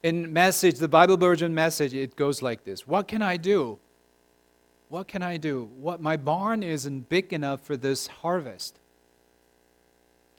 In 0.02 0.32
message, 0.32 0.80
the 0.80 0.88
Bible 0.88 1.16
version 1.16 1.54
message, 1.54 1.94
it 1.94 2.16
goes 2.16 2.42
like 2.42 2.64
this 2.64 2.84
What 2.84 3.06
can 3.06 3.22
I 3.22 3.36
do? 3.36 3.78
What 4.88 5.06
can 5.06 5.22
I 5.22 5.36
do? 5.36 5.70
What 5.78 6.02
my 6.02 6.16
barn 6.16 6.64
isn't 6.64 7.08
big 7.08 7.32
enough 7.32 7.60
for 7.60 7.76
this 7.76 8.08
harvest. 8.08 8.80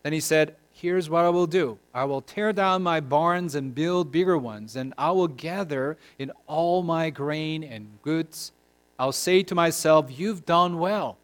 Then 0.04 0.12
he 0.12 0.20
said, 0.20 0.58
Here's 0.74 1.10
what 1.10 1.24
I 1.24 1.30
will 1.30 1.48
do 1.48 1.80
I 1.94 2.04
will 2.04 2.22
tear 2.22 2.52
down 2.52 2.84
my 2.84 3.00
barns 3.00 3.56
and 3.56 3.74
build 3.74 4.12
bigger 4.12 4.38
ones, 4.38 4.76
and 4.76 4.94
I 4.98 5.12
will 5.12 5.30
gather 5.30 5.98
in 6.20 6.34
all 6.48 6.84
my 6.84 7.12
grain 7.12 7.64
and 7.64 8.02
goods. 8.02 8.52
I'll 9.00 9.14
say 9.14 9.42
to 9.44 9.56
myself, 9.56 10.08
You've 10.20 10.46
done 10.46 10.80
well. 10.80 11.18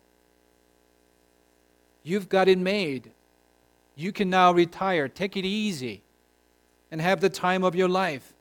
You've 2.04 2.30
got 2.30 2.48
it 2.48 2.58
made. 2.58 3.12
You 3.96 4.12
can 4.12 4.30
now 4.30 4.52
retire. 4.52 5.08
Take 5.08 5.36
it 5.36 5.46
easy 5.46 6.02
and 6.92 7.02
have 7.02 7.22
the 7.22 7.30
time 7.30 7.64
of 7.64 7.76
your 7.76 7.90
life. 7.90 8.34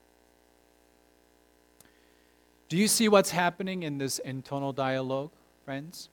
Do 2.69 2.77
you 2.77 2.87
see 2.87 3.09
what's 3.09 3.31
happening 3.31 3.83
in 3.83 3.99
this 3.99 4.19
internal 4.19 4.73
dialogue, 4.73 5.31
friends? 5.65 6.11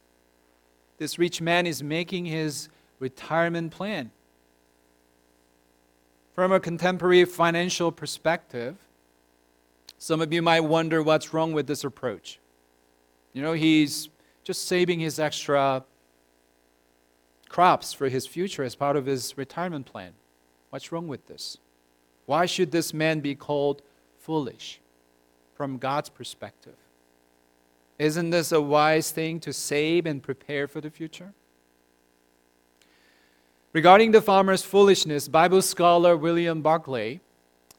This 0.97 1.19
rich 1.19 1.41
man 1.41 1.67
is 1.67 1.83
making 1.83 2.25
his 2.25 2.69
retirement 2.99 3.71
plan. 3.71 4.11
From 6.33 6.51
a 6.51 6.59
contemporary 6.59 7.25
financial 7.25 7.91
perspective, 7.91 8.77
some 9.97 10.21
of 10.21 10.31
you 10.33 10.41
might 10.41 10.61
wonder 10.61 11.03
what's 11.03 11.33
wrong 11.33 11.53
with 11.53 11.67
this 11.67 11.83
approach. 11.83 12.39
You 13.33 13.41
know, 13.41 13.53
he's 13.53 14.09
just 14.43 14.67
saving 14.67 14.99
his 14.99 15.19
extra 15.19 15.83
crops 17.55 17.93
for 17.93 18.09
his 18.09 18.27
future 18.27 18.63
as 18.65 18.75
part 18.75 18.97
of 18.97 19.05
his 19.05 19.37
retirement 19.37 19.85
plan. 19.85 20.11
What's 20.71 20.91
wrong 20.91 21.07
with 21.07 21.25
this? 21.27 21.57
Why 22.25 22.45
should 22.45 22.71
this 22.71 22.93
man 22.93 23.21
be 23.21 23.33
called 23.33 23.81
foolish 24.19 24.81
from 25.55 25.77
God's 25.77 26.09
perspective? 26.09 26.75
Isn't 27.97 28.31
this 28.31 28.51
a 28.51 28.59
wise 28.59 29.09
thing 29.11 29.39
to 29.39 29.53
save 29.53 30.05
and 30.05 30.21
prepare 30.21 30.67
for 30.67 30.81
the 30.81 30.89
future? 30.89 31.31
Regarding 33.71 34.11
the 34.11 34.21
farmer's 34.21 34.61
foolishness, 34.61 35.29
Bible 35.29 35.61
scholar 35.61 36.17
William 36.17 36.61
Barclay, 36.61 37.21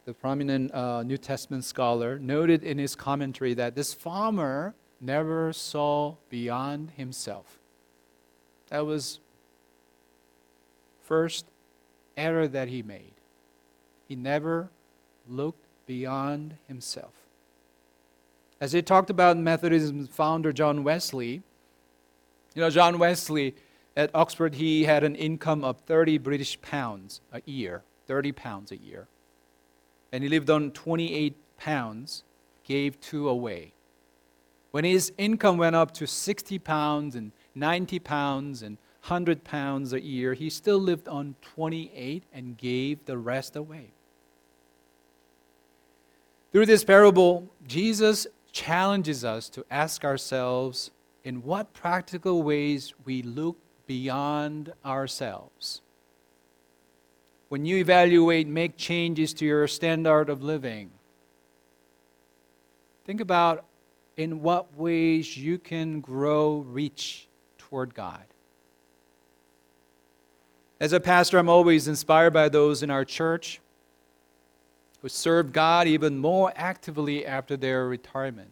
the 0.07 0.15
prominent 0.15 0.73
uh, 0.73 1.03
New 1.03 1.19
Testament 1.19 1.67
scholar, 1.67 2.19
noted 2.19 2.65
in 2.65 2.79
his 2.79 2.95
commentary 2.95 3.53
that 3.53 3.75
this 3.75 3.93
farmer 3.93 4.75
never 5.03 5.53
saw 5.53 6.15
beyond 6.31 6.93
himself. 6.93 7.59
That 8.71 8.87
was 8.87 9.21
first 11.07 11.47
error 12.17 12.49
that 12.49 12.69
he 12.69 12.83
made. 12.83 13.15
He 14.09 14.17
never 14.17 14.71
looked 15.29 15.65
beyond 15.87 16.57
himself. 16.67 17.13
As 18.61 18.73
he 18.73 18.83
talked 18.83 19.11
about 19.11 19.37
Methodism's 19.37 20.09
founder 20.09 20.53
John 20.53 20.83
Wesley, 20.83 21.43
you 22.55 22.63
know, 22.63 22.71
John 22.71 22.99
Wesley 22.99 23.55
at 23.97 24.11
Oxford, 24.15 24.55
he 24.55 24.85
had 24.85 25.05
an 25.05 25.15
income 25.15 25.63
of 25.63 25.79
30 25.81 26.19
British 26.19 26.61
pounds 26.61 27.21
a 27.33 27.43
year, 27.45 27.83
30 28.07 28.33
pounds 28.33 28.73
a 28.73 28.77
year. 28.77 29.09
And 30.13 30.23
he 30.23 30.31
lived 30.31 30.51
on 30.51 30.71
28 30.71 31.35
pounds, 31.59 32.25
gave 32.65 33.01
two 33.01 33.29
away. 33.29 33.73
When 34.71 34.85
his 34.85 35.13
income 35.19 35.59
went 35.59 35.77
up 35.77 35.93
to 35.95 36.07
60 36.07 36.59
pounds 36.59 37.15
and 37.15 37.33
90 37.55 37.99
pounds 38.01 38.63
and 38.63 38.79
100 39.07 39.45
pounds 39.45 39.93
a 39.93 40.03
year, 40.03 40.35
he 40.35 40.51
still 40.51 40.79
lived 40.79 41.07
on 41.07 41.37
28 41.55 42.25
and 42.33 42.59
gave 42.59 43.05
the 43.05 43.17
rest 43.17 43.55
away. 43.55 43.87
Through 46.51 46.67
this 46.67 46.83
parable, 46.83 47.49
Jesus 47.69 48.27
challenges 48.51 49.25
us 49.25 49.49
to 49.51 49.65
ask 49.71 50.05
ourselves 50.05 50.91
in 51.23 51.45
what 51.45 51.73
practical 51.73 52.43
ways 52.43 52.95
we 53.05 53.23
look 53.23 53.57
beyond 53.87 54.73
ourselves. 54.85 55.83
When 57.49 57.65
you 57.65 57.77
evaluate, 57.77 58.49
make 58.49 58.77
changes 58.77 59.33
to 59.35 59.45
your 59.45 59.69
standard 59.69 60.29
of 60.29 60.43
living, 60.43 60.91
think 63.05 63.21
about 63.21 63.65
in 64.17 64.43
what 64.43 64.77
ways 64.77 65.37
you 65.37 65.59
can 65.59 66.01
grow, 66.01 66.65
reach 66.67 67.29
toward 67.59 67.95
God. 67.95 68.25
As 70.79 70.93
a 70.93 71.01
pastor, 71.01 71.39
I'm 71.39 71.49
always 71.49 71.89
inspired 71.89 72.33
by 72.33 72.49
those 72.49 72.83
in 72.83 72.91
our 72.91 73.05
church 73.05 73.61
who 75.01 75.09
serve 75.09 75.53
God 75.53 75.87
even 75.87 76.19
more 76.19 76.53
actively 76.55 77.25
after 77.25 77.57
their 77.57 77.87
retirement. 77.87 78.51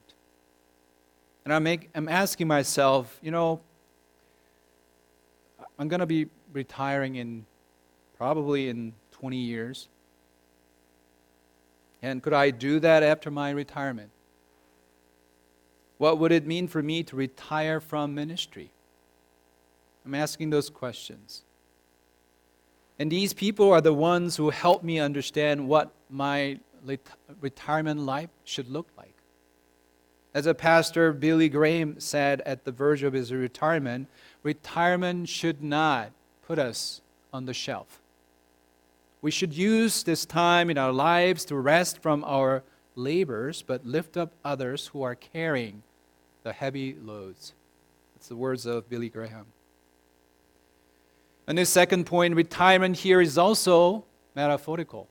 And 1.44 1.52
I'm, 1.52 1.62
make, 1.62 1.90
I'm 1.94 2.08
asking 2.08 2.46
myself, 2.46 3.18
you 3.22 3.30
know, 3.30 3.60
I'm 5.78 5.88
going 5.88 6.00
to 6.00 6.06
be 6.06 6.28
retiring 6.52 7.16
in 7.16 7.44
probably 8.16 8.68
in 8.68 8.94
20 9.12 9.36
years. 9.36 9.88
And 12.00 12.22
could 12.22 12.32
I 12.32 12.50
do 12.50 12.80
that 12.80 13.02
after 13.02 13.30
my 13.30 13.50
retirement? 13.50 14.10
What 15.98 16.18
would 16.18 16.32
it 16.32 16.46
mean 16.46 16.68
for 16.68 16.82
me 16.82 17.02
to 17.04 17.16
retire 17.16 17.80
from 17.80 18.14
ministry? 18.14 18.70
I'm 20.04 20.14
asking 20.14 20.50
those 20.50 20.70
questions. 20.70 21.43
And 22.98 23.10
these 23.10 23.32
people 23.32 23.72
are 23.72 23.80
the 23.80 23.92
ones 23.92 24.36
who 24.36 24.50
help 24.50 24.82
me 24.84 25.00
understand 25.00 25.68
what 25.68 25.92
my 26.08 26.58
retirement 27.40 28.00
life 28.00 28.30
should 28.44 28.70
look 28.70 28.88
like. 28.96 29.14
As 30.32 30.46
a 30.46 30.54
pastor, 30.54 31.12
Billy 31.12 31.48
Graham 31.48 32.00
said 32.00 32.40
at 32.42 32.64
the 32.64 32.72
verge 32.72 33.02
of 33.02 33.12
his 33.12 33.32
retirement, 33.32 34.08
retirement 34.42 35.28
should 35.28 35.62
not 35.62 36.10
put 36.46 36.58
us 36.58 37.00
on 37.32 37.46
the 37.46 37.54
shelf. 37.54 38.00
We 39.22 39.30
should 39.30 39.54
use 39.54 40.02
this 40.02 40.26
time 40.26 40.70
in 40.70 40.76
our 40.76 40.92
lives 40.92 41.44
to 41.46 41.56
rest 41.56 42.02
from 42.02 42.24
our 42.24 42.62
labors, 42.94 43.62
but 43.62 43.86
lift 43.86 44.16
up 44.16 44.32
others 44.44 44.88
who 44.88 45.02
are 45.02 45.14
carrying 45.14 45.82
the 46.42 46.52
heavy 46.52 46.94
loads. 46.94 47.54
That's 48.14 48.28
the 48.28 48.36
words 48.36 48.66
of 48.66 48.88
Billy 48.88 49.08
Graham. 49.08 49.46
And 51.46 51.58
the 51.58 51.66
second 51.66 52.06
point, 52.06 52.34
retirement 52.34 52.96
here 52.96 53.20
is 53.20 53.36
also 53.36 54.04
metaphorical. 54.34 55.08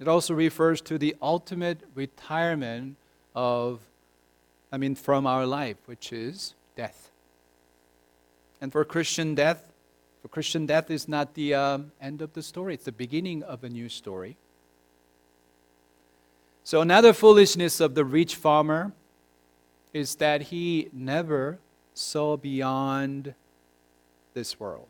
It 0.00 0.08
also 0.08 0.34
refers 0.34 0.80
to 0.82 0.98
the 0.98 1.14
ultimate 1.22 1.80
retirement 1.94 2.96
of, 3.34 3.80
I 4.72 4.78
mean, 4.78 4.94
from 4.94 5.26
our 5.26 5.46
life, 5.46 5.76
which 5.86 6.12
is 6.12 6.54
death. 6.76 7.10
And 8.60 8.72
for 8.72 8.84
Christian 8.84 9.34
death, 9.34 9.72
for 10.22 10.28
Christian 10.28 10.66
death 10.66 10.90
is 10.90 11.06
not 11.06 11.34
the 11.34 11.54
um, 11.54 11.92
end 12.00 12.22
of 12.22 12.32
the 12.32 12.42
story, 12.42 12.74
it's 12.74 12.86
the 12.86 12.92
beginning 12.92 13.42
of 13.42 13.62
a 13.62 13.68
new 13.68 13.88
story. 13.88 14.36
So, 16.64 16.80
another 16.80 17.12
foolishness 17.12 17.78
of 17.78 17.94
the 17.94 18.06
rich 18.06 18.36
farmer 18.36 18.92
is 19.92 20.14
that 20.16 20.42
he 20.42 20.88
never 20.94 21.58
saw 21.92 22.38
beyond 22.38 23.34
this 24.32 24.58
world. 24.58 24.88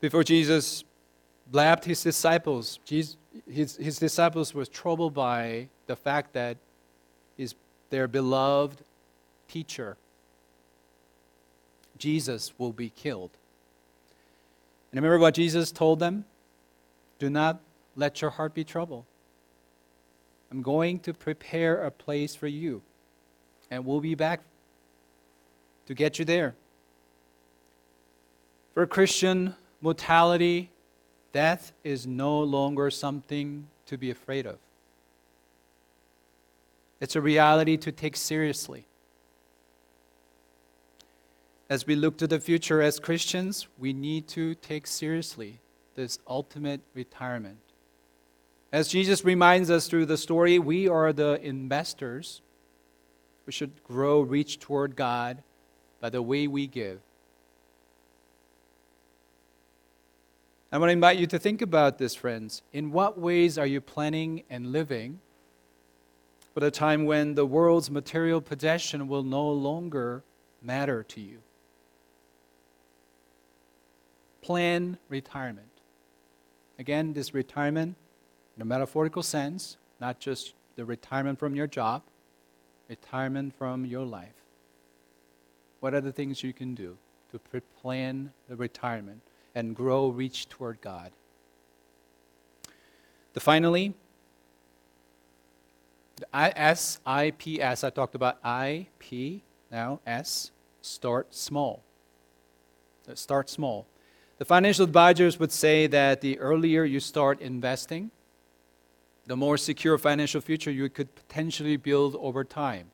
Before 0.00 0.22
Jesus 0.22 0.84
blabbed 1.50 1.84
his 1.84 2.02
disciples, 2.02 2.78
Jesus, 2.84 3.16
his, 3.50 3.76
his 3.76 3.98
disciples 3.98 4.54
were 4.54 4.64
troubled 4.64 5.14
by 5.14 5.68
the 5.86 5.96
fact 5.96 6.34
that 6.34 6.56
his, 7.36 7.54
their 7.90 8.06
beloved 8.06 8.82
teacher, 9.48 9.96
Jesus, 11.96 12.52
will 12.58 12.72
be 12.72 12.90
killed. 12.90 13.30
And 14.92 15.02
remember 15.02 15.18
what 15.18 15.34
Jesus 15.34 15.72
told 15.72 15.98
them? 15.98 16.24
Do 17.18 17.28
not 17.28 17.60
let 17.96 18.22
your 18.22 18.30
heart 18.30 18.54
be 18.54 18.64
troubled. 18.64 19.04
I'm 20.50 20.62
going 20.62 21.00
to 21.00 21.12
prepare 21.12 21.84
a 21.84 21.90
place 21.90 22.34
for 22.34 22.46
you, 22.46 22.82
and 23.70 23.84
we'll 23.84 24.00
be 24.00 24.14
back 24.14 24.40
to 25.86 25.94
get 25.94 26.18
you 26.18 26.24
there. 26.24 26.54
For 28.72 28.84
a 28.84 28.86
Christian 28.86 29.56
mortality, 29.80 30.70
death 31.32 31.72
is 31.84 32.06
no 32.06 32.40
longer 32.40 32.90
something 32.90 33.66
to 33.86 33.96
be 33.96 34.10
afraid 34.10 34.46
of. 34.46 34.58
It's 37.00 37.16
a 37.16 37.20
reality 37.20 37.76
to 37.76 37.92
take 37.92 38.16
seriously. 38.16 38.86
As 41.70 41.86
we 41.86 41.94
look 41.94 42.16
to 42.18 42.26
the 42.26 42.40
future 42.40 42.80
as 42.80 42.98
Christians, 42.98 43.68
we 43.78 43.92
need 43.92 44.26
to 44.28 44.54
take 44.54 44.86
seriously 44.86 45.60
this 45.94 46.18
ultimate 46.26 46.80
retirement. 46.94 47.58
As 48.72 48.88
Jesus 48.88 49.24
reminds 49.24 49.70
us 49.70 49.86
through 49.86 50.06
the 50.06 50.16
story, 50.16 50.58
we 50.58 50.88
are 50.88 51.12
the 51.12 51.40
investors. 51.42 52.42
We 53.46 53.52
should 53.52 53.82
grow, 53.84 54.20
reach 54.20 54.58
toward 54.58 54.96
God 54.96 55.42
by 56.00 56.10
the 56.10 56.22
way 56.22 56.46
we 56.46 56.66
give. 56.66 57.00
I 60.70 60.76
want 60.76 60.90
to 60.90 60.92
invite 60.92 61.16
you 61.18 61.26
to 61.28 61.38
think 61.38 61.62
about 61.62 61.96
this, 61.96 62.14
friends. 62.14 62.60
In 62.74 62.92
what 62.92 63.18
ways 63.18 63.56
are 63.56 63.66
you 63.66 63.80
planning 63.80 64.42
and 64.50 64.70
living 64.70 65.20
for 66.52 66.60
the 66.60 66.70
time 66.70 67.06
when 67.06 67.34
the 67.34 67.46
world's 67.46 67.90
material 67.90 68.42
possession 68.42 69.08
will 69.08 69.22
no 69.22 69.50
longer 69.50 70.22
matter 70.62 71.02
to 71.04 71.22
you? 71.22 71.38
Plan 74.42 74.98
retirement. 75.08 75.70
Again, 76.78 77.14
this 77.14 77.32
retirement, 77.32 77.96
in 78.54 78.62
a 78.62 78.66
metaphorical 78.66 79.22
sense, 79.22 79.78
not 80.02 80.20
just 80.20 80.52
the 80.76 80.84
retirement 80.84 81.38
from 81.38 81.54
your 81.54 81.66
job, 81.66 82.02
retirement 82.90 83.54
from 83.56 83.86
your 83.86 84.04
life. 84.04 84.34
What 85.80 85.94
are 85.94 86.02
the 86.02 86.12
things 86.12 86.42
you 86.42 86.52
can 86.52 86.74
do 86.74 86.98
to 87.32 87.60
plan 87.80 88.32
the 88.48 88.56
retirement? 88.56 89.22
And 89.54 89.74
grow, 89.74 90.08
reach 90.08 90.48
toward 90.48 90.80
God. 90.80 91.12
The 93.34 93.40
finally, 93.40 93.94
the 96.16 96.26
S, 96.34 96.98
I, 97.06 97.32
P, 97.32 97.60
S, 97.62 97.84
I 97.84 97.90
talked 97.90 98.14
about 98.14 98.38
I, 98.42 98.88
P, 98.98 99.42
now 99.70 100.00
S, 100.06 100.50
start 100.82 101.34
small. 101.34 101.82
Uh, 103.08 103.14
start 103.14 103.48
small. 103.48 103.86
The 104.38 104.44
financial 104.44 104.84
advisors 104.84 105.38
would 105.38 105.52
say 105.52 105.86
that 105.86 106.20
the 106.20 106.38
earlier 106.38 106.84
you 106.84 107.00
start 107.00 107.40
investing, 107.40 108.10
the 109.26 109.36
more 109.36 109.56
secure 109.56 109.98
financial 109.98 110.40
future 110.40 110.70
you 110.70 110.88
could 110.88 111.14
potentially 111.14 111.76
build 111.76 112.16
over 112.16 112.44
time. 112.44 112.90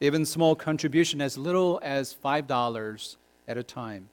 Even 0.00 0.24
small 0.24 0.54
contribution 0.54 1.20
as 1.20 1.38
little 1.38 1.80
as 1.82 2.14
$5 2.22 3.16
at 3.46 3.56
a 3.56 3.62
time 3.62 4.08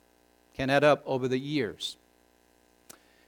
can 0.61 0.69
add 0.69 0.83
up 0.83 1.01
over 1.07 1.27
the 1.27 1.39
years. 1.39 1.97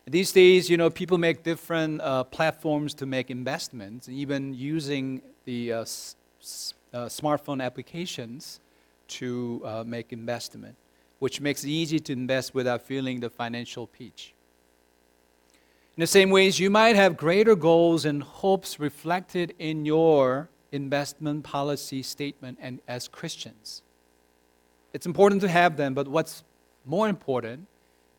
These 0.05 0.31
days, 0.33 0.69
you 0.69 0.77
know, 0.77 0.89
people 0.91 1.17
make 1.17 1.41
different 1.41 1.99
uh, 2.01 2.25
platforms 2.25 2.93
to 2.95 3.05
make 3.07 3.31
investments, 3.31 4.07
even 4.07 4.53
using 4.53 5.21
the 5.45 5.73
uh, 5.73 5.81
s- 5.81 6.15
uh, 6.93 7.05
smartphone 7.05 7.63
applications 7.63 8.59
to 9.07 9.61
uh, 9.65 9.83
make 9.83 10.13
investment, 10.13 10.75
which 11.17 11.41
makes 11.41 11.63
it 11.63 11.69
easy 11.69 11.99
to 12.01 12.13
invest 12.13 12.53
without 12.53 12.83
feeling 12.83 13.19
the 13.19 13.31
financial 13.31 13.87
pinch. 13.87 14.35
In 15.97 16.01
the 16.01 16.07
same 16.07 16.29
ways, 16.29 16.59
you 16.59 16.69
might 16.69 16.95
have 16.95 17.17
greater 17.17 17.55
goals 17.55 18.05
and 18.05 18.21
hopes 18.21 18.79
reflected 18.79 19.55
in 19.57 19.85
your 19.85 20.49
investment 20.71 21.43
policy 21.43 22.03
statement 22.03 22.59
and 22.61 22.79
as 22.87 23.07
Christians. 23.07 23.81
It's 24.93 25.07
important 25.07 25.41
to 25.41 25.47
have 25.47 25.77
them, 25.77 25.95
but 25.95 26.07
what's 26.07 26.43
more 26.85 27.07
important 27.07 27.67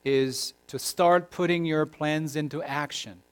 is 0.05 0.55
to 0.67 0.79
start 0.79 1.31
putting 1.31 1.65
your 1.65 1.87
plans 1.87 2.37
into 2.37 2.63
action. 2.63 3.23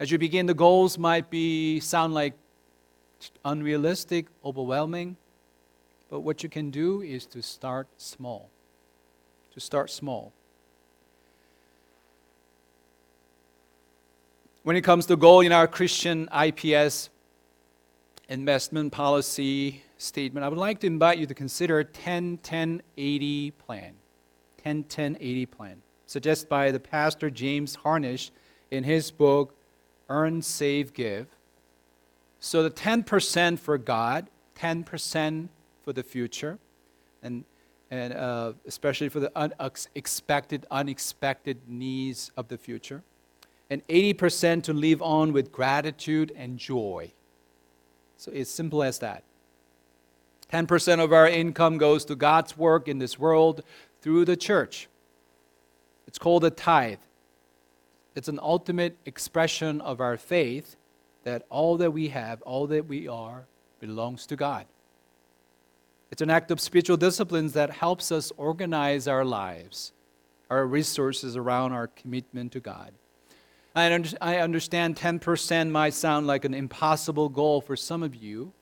As 0.00 0.10
you 0.10 0.18
begin, 0.18 0.46
the 0.46 0.54
goals 0.54 0.96
might 0.96 1.28
be 1.28 1.80
sound 1.80 2.14
like 2.14 2.34
unrealistic, 3.44 4.26
overwhelming, 4.44 5.16
but 6.08 6.20
what 6.20 6.42
you 6.42 6.48
can 6.48 6.70
do 6.70 7.02
is 7.02 7.26
to 7.26 7.42
start 7.42 7.88
small. 7.96 8.48
To 9.54 9.60
start 9.60 9.90
small. 9.90 10.32
When 14.62 14.76
it 14.76 14.82
comes 14.82 15.06
to 15.06 15.16
goal 15.16 15.40
in 15.40 15.50
our 15.50 15.66
Christian 15.66 16.28
IPS 16.32 17.10
investment 18.28 18.92
policy 18.92 19.82
statement, 19.98 20.44
I 20.44 20.48
would 20.48 20.58
like 20.58 20.80
to 20.80 20.86
invite 20.86 21.18
you 21.18 21.26
to 21.26 21.34
consider 21.34 21.80
a 21.80 21.84
10 21.84 22.38
10 22.38 22.82
80 22.96 23.50
plan. 23.52 23.94
10 24.58 24.84
10 24.84 25.16
80 25.20 25.46
plan, 25.46 25.82
suggested 26.06 26.48
by 26.48 26.70
the 26.70 26.80
pastor 26.80 27.30
James 27.30 27.74
Harnish 27.76 28.30
in 28.70 28.84
his 28.84 29.10
book 29.10 29.54
Earn, 30.08 30.42
Save, 30.42 30.94
Give. 30.94 31.26
So 32.40 32.62
the 32.62 32.70
10% 32.70 33.58
for 33.58 33.78
God, 33.78 34.28
10% 34.56 35.48
for 35.82 35.92
the 35.92 36.02
future, 36.02 36.58
and, 37.22 37.44
and 37.90 38.12
uh, 38.12 38.52
especially 38.66 39.08
for 39.08 39.20
the 39.20 39.32
unexpected, 39.36 40.66
unexpected 40.70 41.58
needs 41.66 42.30
of 42.36 42.48
the 42.48 42.56
future, 42.56 43.02
and 43.70 43.86
80% 43.88 44.62
to 44.64 44.72
live 44.72 45.02
on 45.02 45.32
with 45.32 45.52
gratitude 45.52 46.32
and 46.36 46.58
joy. 46.58 47.12
So 48.16 48.30
it's 48.32 48.50
simple 48.50 48.82
as 48.82 48.98
that. 49.00 49.24
10% 50.52 51.02
of 51.02 51.12
our 51.12 51.28
income 51.28 51.78
goes 51.78 52.04
to 52.06 52.16
God's 52.16 52.56
work 52.56 52.88
in 52.88 52.98
this 52.98 53.18
world 53.18 53.62
through 54.00 54.24
the 54.24 54.36
church. 54.36 54.88
It's 56.06 56.18
called 56.18 56.44
a 56.44 56.50
tithe. 56.50 56.98
It's 58.14 58.28
an 58.28 58.40
ultimate 58.42 58.96
expression 59.04 59.80
of 59.80 60.00
our 60.00 60.16
faith 60.16 60.76
that 61.24 61.44
all 61.50 61.76
that 61.76 61.92
we 61.92 62.08
have, 62.08 62.40
all 62.42 62.66
that 62.68 62.86
we 62.86 63.06
are, 63.06 63.46
belongs 63.80 64.26
to 64.26 64.36
God. 64.36 64.66
It's 66.10 66.22
an 66.22 66.30
act 66.30 66.50
of 66.50 66.58
spiritual 66.60 66.96
disciplines 66.96 67.52
that 67.52 67.70
helps 67.70 68.10
us 68.10 68.32
organize 68.38 69.06
our 69.06 69.26
lives, 69.26 69.92
our 70.48 70.66
resources 70.66 71.36
around 71.36 71.72
our 71.74 71.88
commitment 71.88 72.52
to 72.52 72.60
God. 72.60 72.92
I 73.74 73.92
understand 73.92 74.96
10% 74.96 75.70
might 75.70 75.94
sound 75.94 76.26
like 76.26 76.44
an 76.46 76.54
impossible 76.54 77.28
goal 77.28 77.60
for 77.60 77.76
some 77.76 78.02
of 78.02 78.14
you, 78.14 78.52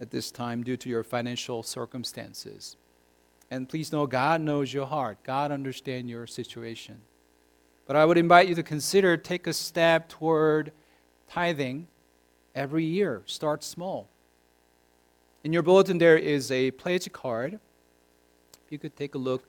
at 0.00 0.10
this 0.10 0.30
time 0.30 0.62
due 0.62 0.76
to 0.78 0.88
your 0.88 1.04
financial 1.04 1.62
circumstances. 1.62 2.76
And 3.50 3.68
please 3.68 3.92
know 3.92 4.06
God 4.06 4.40
knows 4.40 4.72
your 4.72 4.86
heart. 4.86 5.18
God 5.24 5.50
understands 5.50 6.10
your 6.10 6.26
situation. 6.26 7.00
But 7.86 7.96
I 7.96 8.04
would 8.04 8.18
invite 8.18 8.48
you 8.48 8.54
to 8.54 8.62
consider 8.62 9.16
take 9.16 9.46
a 9.46 9.52
step 9.52 10.08
toward 10.08 10.72
tithing 11.28 11.88
every 12.54 12.84
year. 12.84 13.22
Start 13.26 13.64
small. 13.64 14.08
In 15.42 15.52
your 15.52 15.62
bulletin 15.62 15.98
there 15.98 16.16
is 16.16 16.50
a 16.50 16.70
pledge 16.72 17.10
card. 17.12 17.54
If 17.54 18.70
you 18.70 18.78
could 18.78 18.96
take 18.96 19.14
a 19.14 19.18
look, 19.18 19.44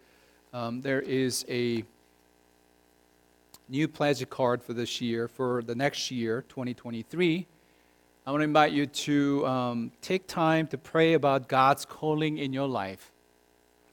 um, 0.54 0.82
there 0.82 1.02
is 1.02 1.46
a 1.48 1.84
new 3.70 3.88
pledge 3.88 4.28
card 4.30 4.64
for 4.64 4.74
this 4.74 5.00
year, 5.00 5.28
for 5.28 5.62
the 5.62 5.76
next 5.76 6.12
year, 6.12 6.44
2023. 6.50 7.48
I 8.24 8.30
want 8.30 8.42
to 8.42 8.46
invite 8.46 8.72
you 8.72 8.86
to 8.86 9.48
um, 9.48 9.92
take 10.00 10.28
time 10.28 10.68
to 10.68 10.78
pray 10.78 11.14
about 11.14 11.48
God's 11.48 11.86
calling 11.86 12.38
in 12.38 12.54
your 12.54 12.68
life 12.68 13.12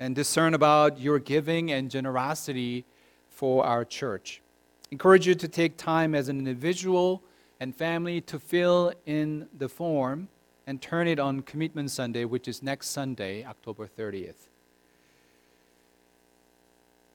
and 0.00 0.14
discern 0.14 0.52
about 0.52 1.00
your 1.00 1.18
giving 1.18 1.72
and 1.72 1.90
generosity 1.90 2.84
for 3.30 3.64
our 3.64 3.86
church. 3.86 4.42
Encourage 4.90 5.26
you 5.26 5.34
to 5.34 5.48
take 5.48 5.78
time 5.78 6.14
as 6.14 6.28
an 6.28 6.38
individual 6.38 7.22
and 7.58 7.74
family 7.74 8.20
to 8.20 8.38
fill 8.38 8.92
in 9.06 9.48
the 9.56 9.68
form 9.68 10.28
and 10.66 10.82
turn 10.82 11.08
it 11.08 11.18
on 11.18 11.40
Commitment 11.40 11.90
Sunday, 11.90 12.26
which 12.26 12.48
is 12.48 12.62
next 12.62 12.88
Sunday, 12.88 13.46
October 13.46 13.88
30th. 13.88 14.48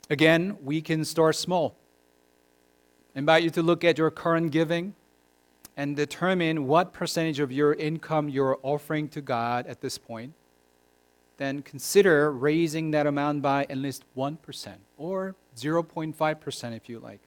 Again, 0.10 0.58
we 0.63 0.82
can 0.82 1.06
start 1.06 1.36
small. 1.36 1.76
I 3.15 3.19
invite 3.19 3.43
you 3.43 3.52
to 3.52 3.62
look 3.62 3.84
at 3.84 3.99
your 3.99 4.10
current 4.10 4.52
giving 4.52 4.95
and 5.76 5.96
determine 5.96 6.68
what 6.68 6.94
percentage 6.94 7.40
of 7.40 7.52
your 7.52 7.74
income 7.74 8.30
you're 8.30 8.60
offering 8.62 9.08
to 9.10 9.22
God 9.22 9.66
at 9.68 9.82
this 9.82 9.98
point. 9.98 10.34
then 11.38 11.62
consider 11.64 12.32
raising 12.32 12.92
that 12.92 13.08
amount 13.08 13.42
by 13.42 13.66
at 13.70 13.78
least 13.78 14.04
1% 14.16 14.76
or 14.98 15.36
0.5% 15.58 16.76
if 16.76 16.88
you 16.88 17.00
like. 17.00 17.20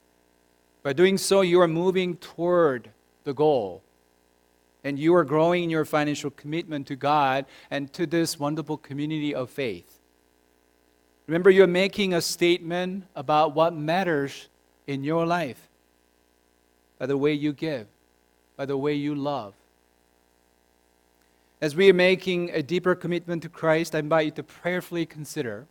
By 0.82 0.92
doing 0.92 1.18
so, 1.18 1.40
you 1.40 1.60
are 1.60 1.68
moving 1.68 2.16
toward 2.16 2.90
the 3.24 3.34
goal. 3.34 3.82
And 4.84 4.98
you 4.98 5.14
are 5.16 5.24
growing 5.24 5.64
in 5.64 5.70
your 5.70 5.84
financial 5.84 6.30
commitment 6.30 6.86
to 6.86 6.94
God 6.96 7.46
and 7.70 7.92
to 7.94 8.06
this 8.06 8.38
wonderful 8.38 8.76
community 8.76 9.34
of 9.34 9.50
faith. 9.50 9.98
Remember, 11.26 11.50
you're 11.50 11.66
making 11.66 12.14
a 12.14 12.20
statement 12.20 13.04
about 13.16 13.54
what 13.54 13.74
matters 13.74 14.48
in 14.86 15.02
your 15.02 15.26
life 15.26 15.68
by 17.00 17.06
the 17.06 17.16
way 17.16 17.32
you 17.32 17.52
give, 17.52 17.88
by 18.56 18.66
the 18.66 18.76
way 18.76 18.94
you 18.94 19.14
love. 19.14 19.54
As 21.60 21.74
we 21.74 21.88
are 21.90 21.94
making 21.94 22.50
a 22.50 22.62
deeper 22.62 22.94
commitment 22.94 23.42
to 23.42 23.48
Christ, 23.48 23.94
I 23.94 24.00
invite 24.00 24.26
you 24.26 24.30
to 24.32 24.42
prayerfully 24.42 25.06
consider 25.06 25.66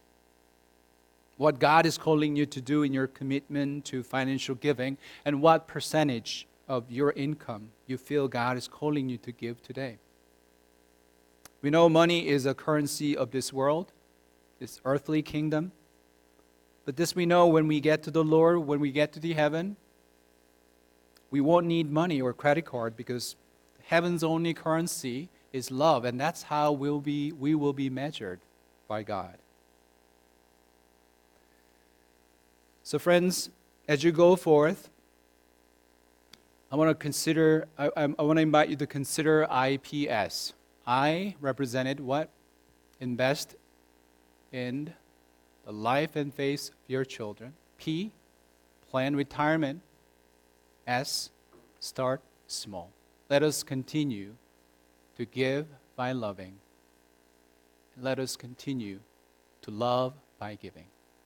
what 1.38 1.60
God 1.60 1.86
is 1.86 1.98
calling 1.98 2.36
you 2.36 2.46
to 2.46 2.62
do 2.62 2.84
in 2.84 2.94
your 2.94 3.08
commitment 3.08 3.86
to 3.86 4.04
financial 4.04 4.56
giving 4.56 4.98
and 5.26 5.42
what 5.42 5.68
percentage 5.68 6.48
of 6.68 6.90
your 6.90 7.12
income 7.12 7.70
you 7.88 7.98
feel 7.98 8.28
God 8.28 8.58
is 8.58 8.68
calling 8.68 9.10
you 9.10 9.18
to 9.18 9.32
give 9.32 9.62
today. 9.62 9.98
We 11.62 11.70
know 11.70 11.90
money 11.90 12.28
is 12.28 12.46
a 12.46 12.54
currency 12.54 13.16
of 13.18 13.32
this 13.32 13.52
world, 13.52 13.92
this 14.60 14.82
earthly 14.86 15.22
kingdom. 15.22 15.72
But 16.86 16.96
this 16.96 17.16
we 17.16 17.26
know 17.26 17.48
when 17.48 17.68
we 17.68 17.80
get 17.80 18.04
to 18.04 18.12
the 18.12 18.24
Lord, 18.24 18.60
when 18.60 18.80
we 18.80 18.92
get 18.92 19.14
to 19.14 19.20
the 19.20 19.34
heaven, 19.34 19.76
we 21.36 21.42
won't 21.42 21.66
need 21.66 21.92
money 21.92 22.22
or 22.22 22.32
credit 22.32 22.64
card 22.64 22.96
because 22.96 23.36
heaven's 23.88 24.24
only 24.24 24.54
currency 24.54 25.28
is 25.52 25.70
love, 25.70 26.06
and 26.06 26.18
that's 26.18 26.44
how 26.44 26.72
we'll 26.72 27.02
be, 27.02 27.34
we 27.34 27.54
will 27.54 27.74
be 27.74 27.90
measured 27.90 28.40
by 28.88 29.04
God. 29.04 29.38
So, 32.84 32.98
friends, 32.98 33.50
as 33.86 34.02
you 34.02 34.14
go 34.14 34.38
forth, 34.38 34.88
I 36.72 36.78
want 36.78 36.90
to 36.90 36.96
consider, 36.96 37.68
I, 37.78 37.88
I, 37.98 38.04
I 38.18 38.22
want 38.22 38.38
to 38.38 38.42
invite 38.42 38.70
you 38.70 38.78
to 38.78 38.88
consider 38.88 39.44
IPS. 39.44 40.54
I 40.88 41.36
represented 41.42 42.00
what? 42.00 42.30
Invest 43.02 43.56
in 44.54 44.94
the 45.66 45.74
life 45.74 46.16
and 46.16 46.34
faith 46.34 46.70
of 46.70 46.76
your 46.88 47.04
children. 47.04 47.56
P, 47.78 48.14
plan 48.90 49.18
retirement. 49.18 49.82
S, 50.88 51.32
start 51.80 52.22
small. 52.48 52.92
Let 53.30 53.44
us 53.44 53.64
continue 53.64 54.36
to 55.18 55.26
give 55.26 55.66
by 55.96 56.12
loving. 56.12 56.56
Let 58.00 58.20
us 58.20 58.36
continue 58.36 59.00
to 59.62 59.72
love 59.72 60.14
by 60.38 60.56
giving. 60.56 60.86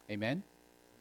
Amen. 0.10 0.44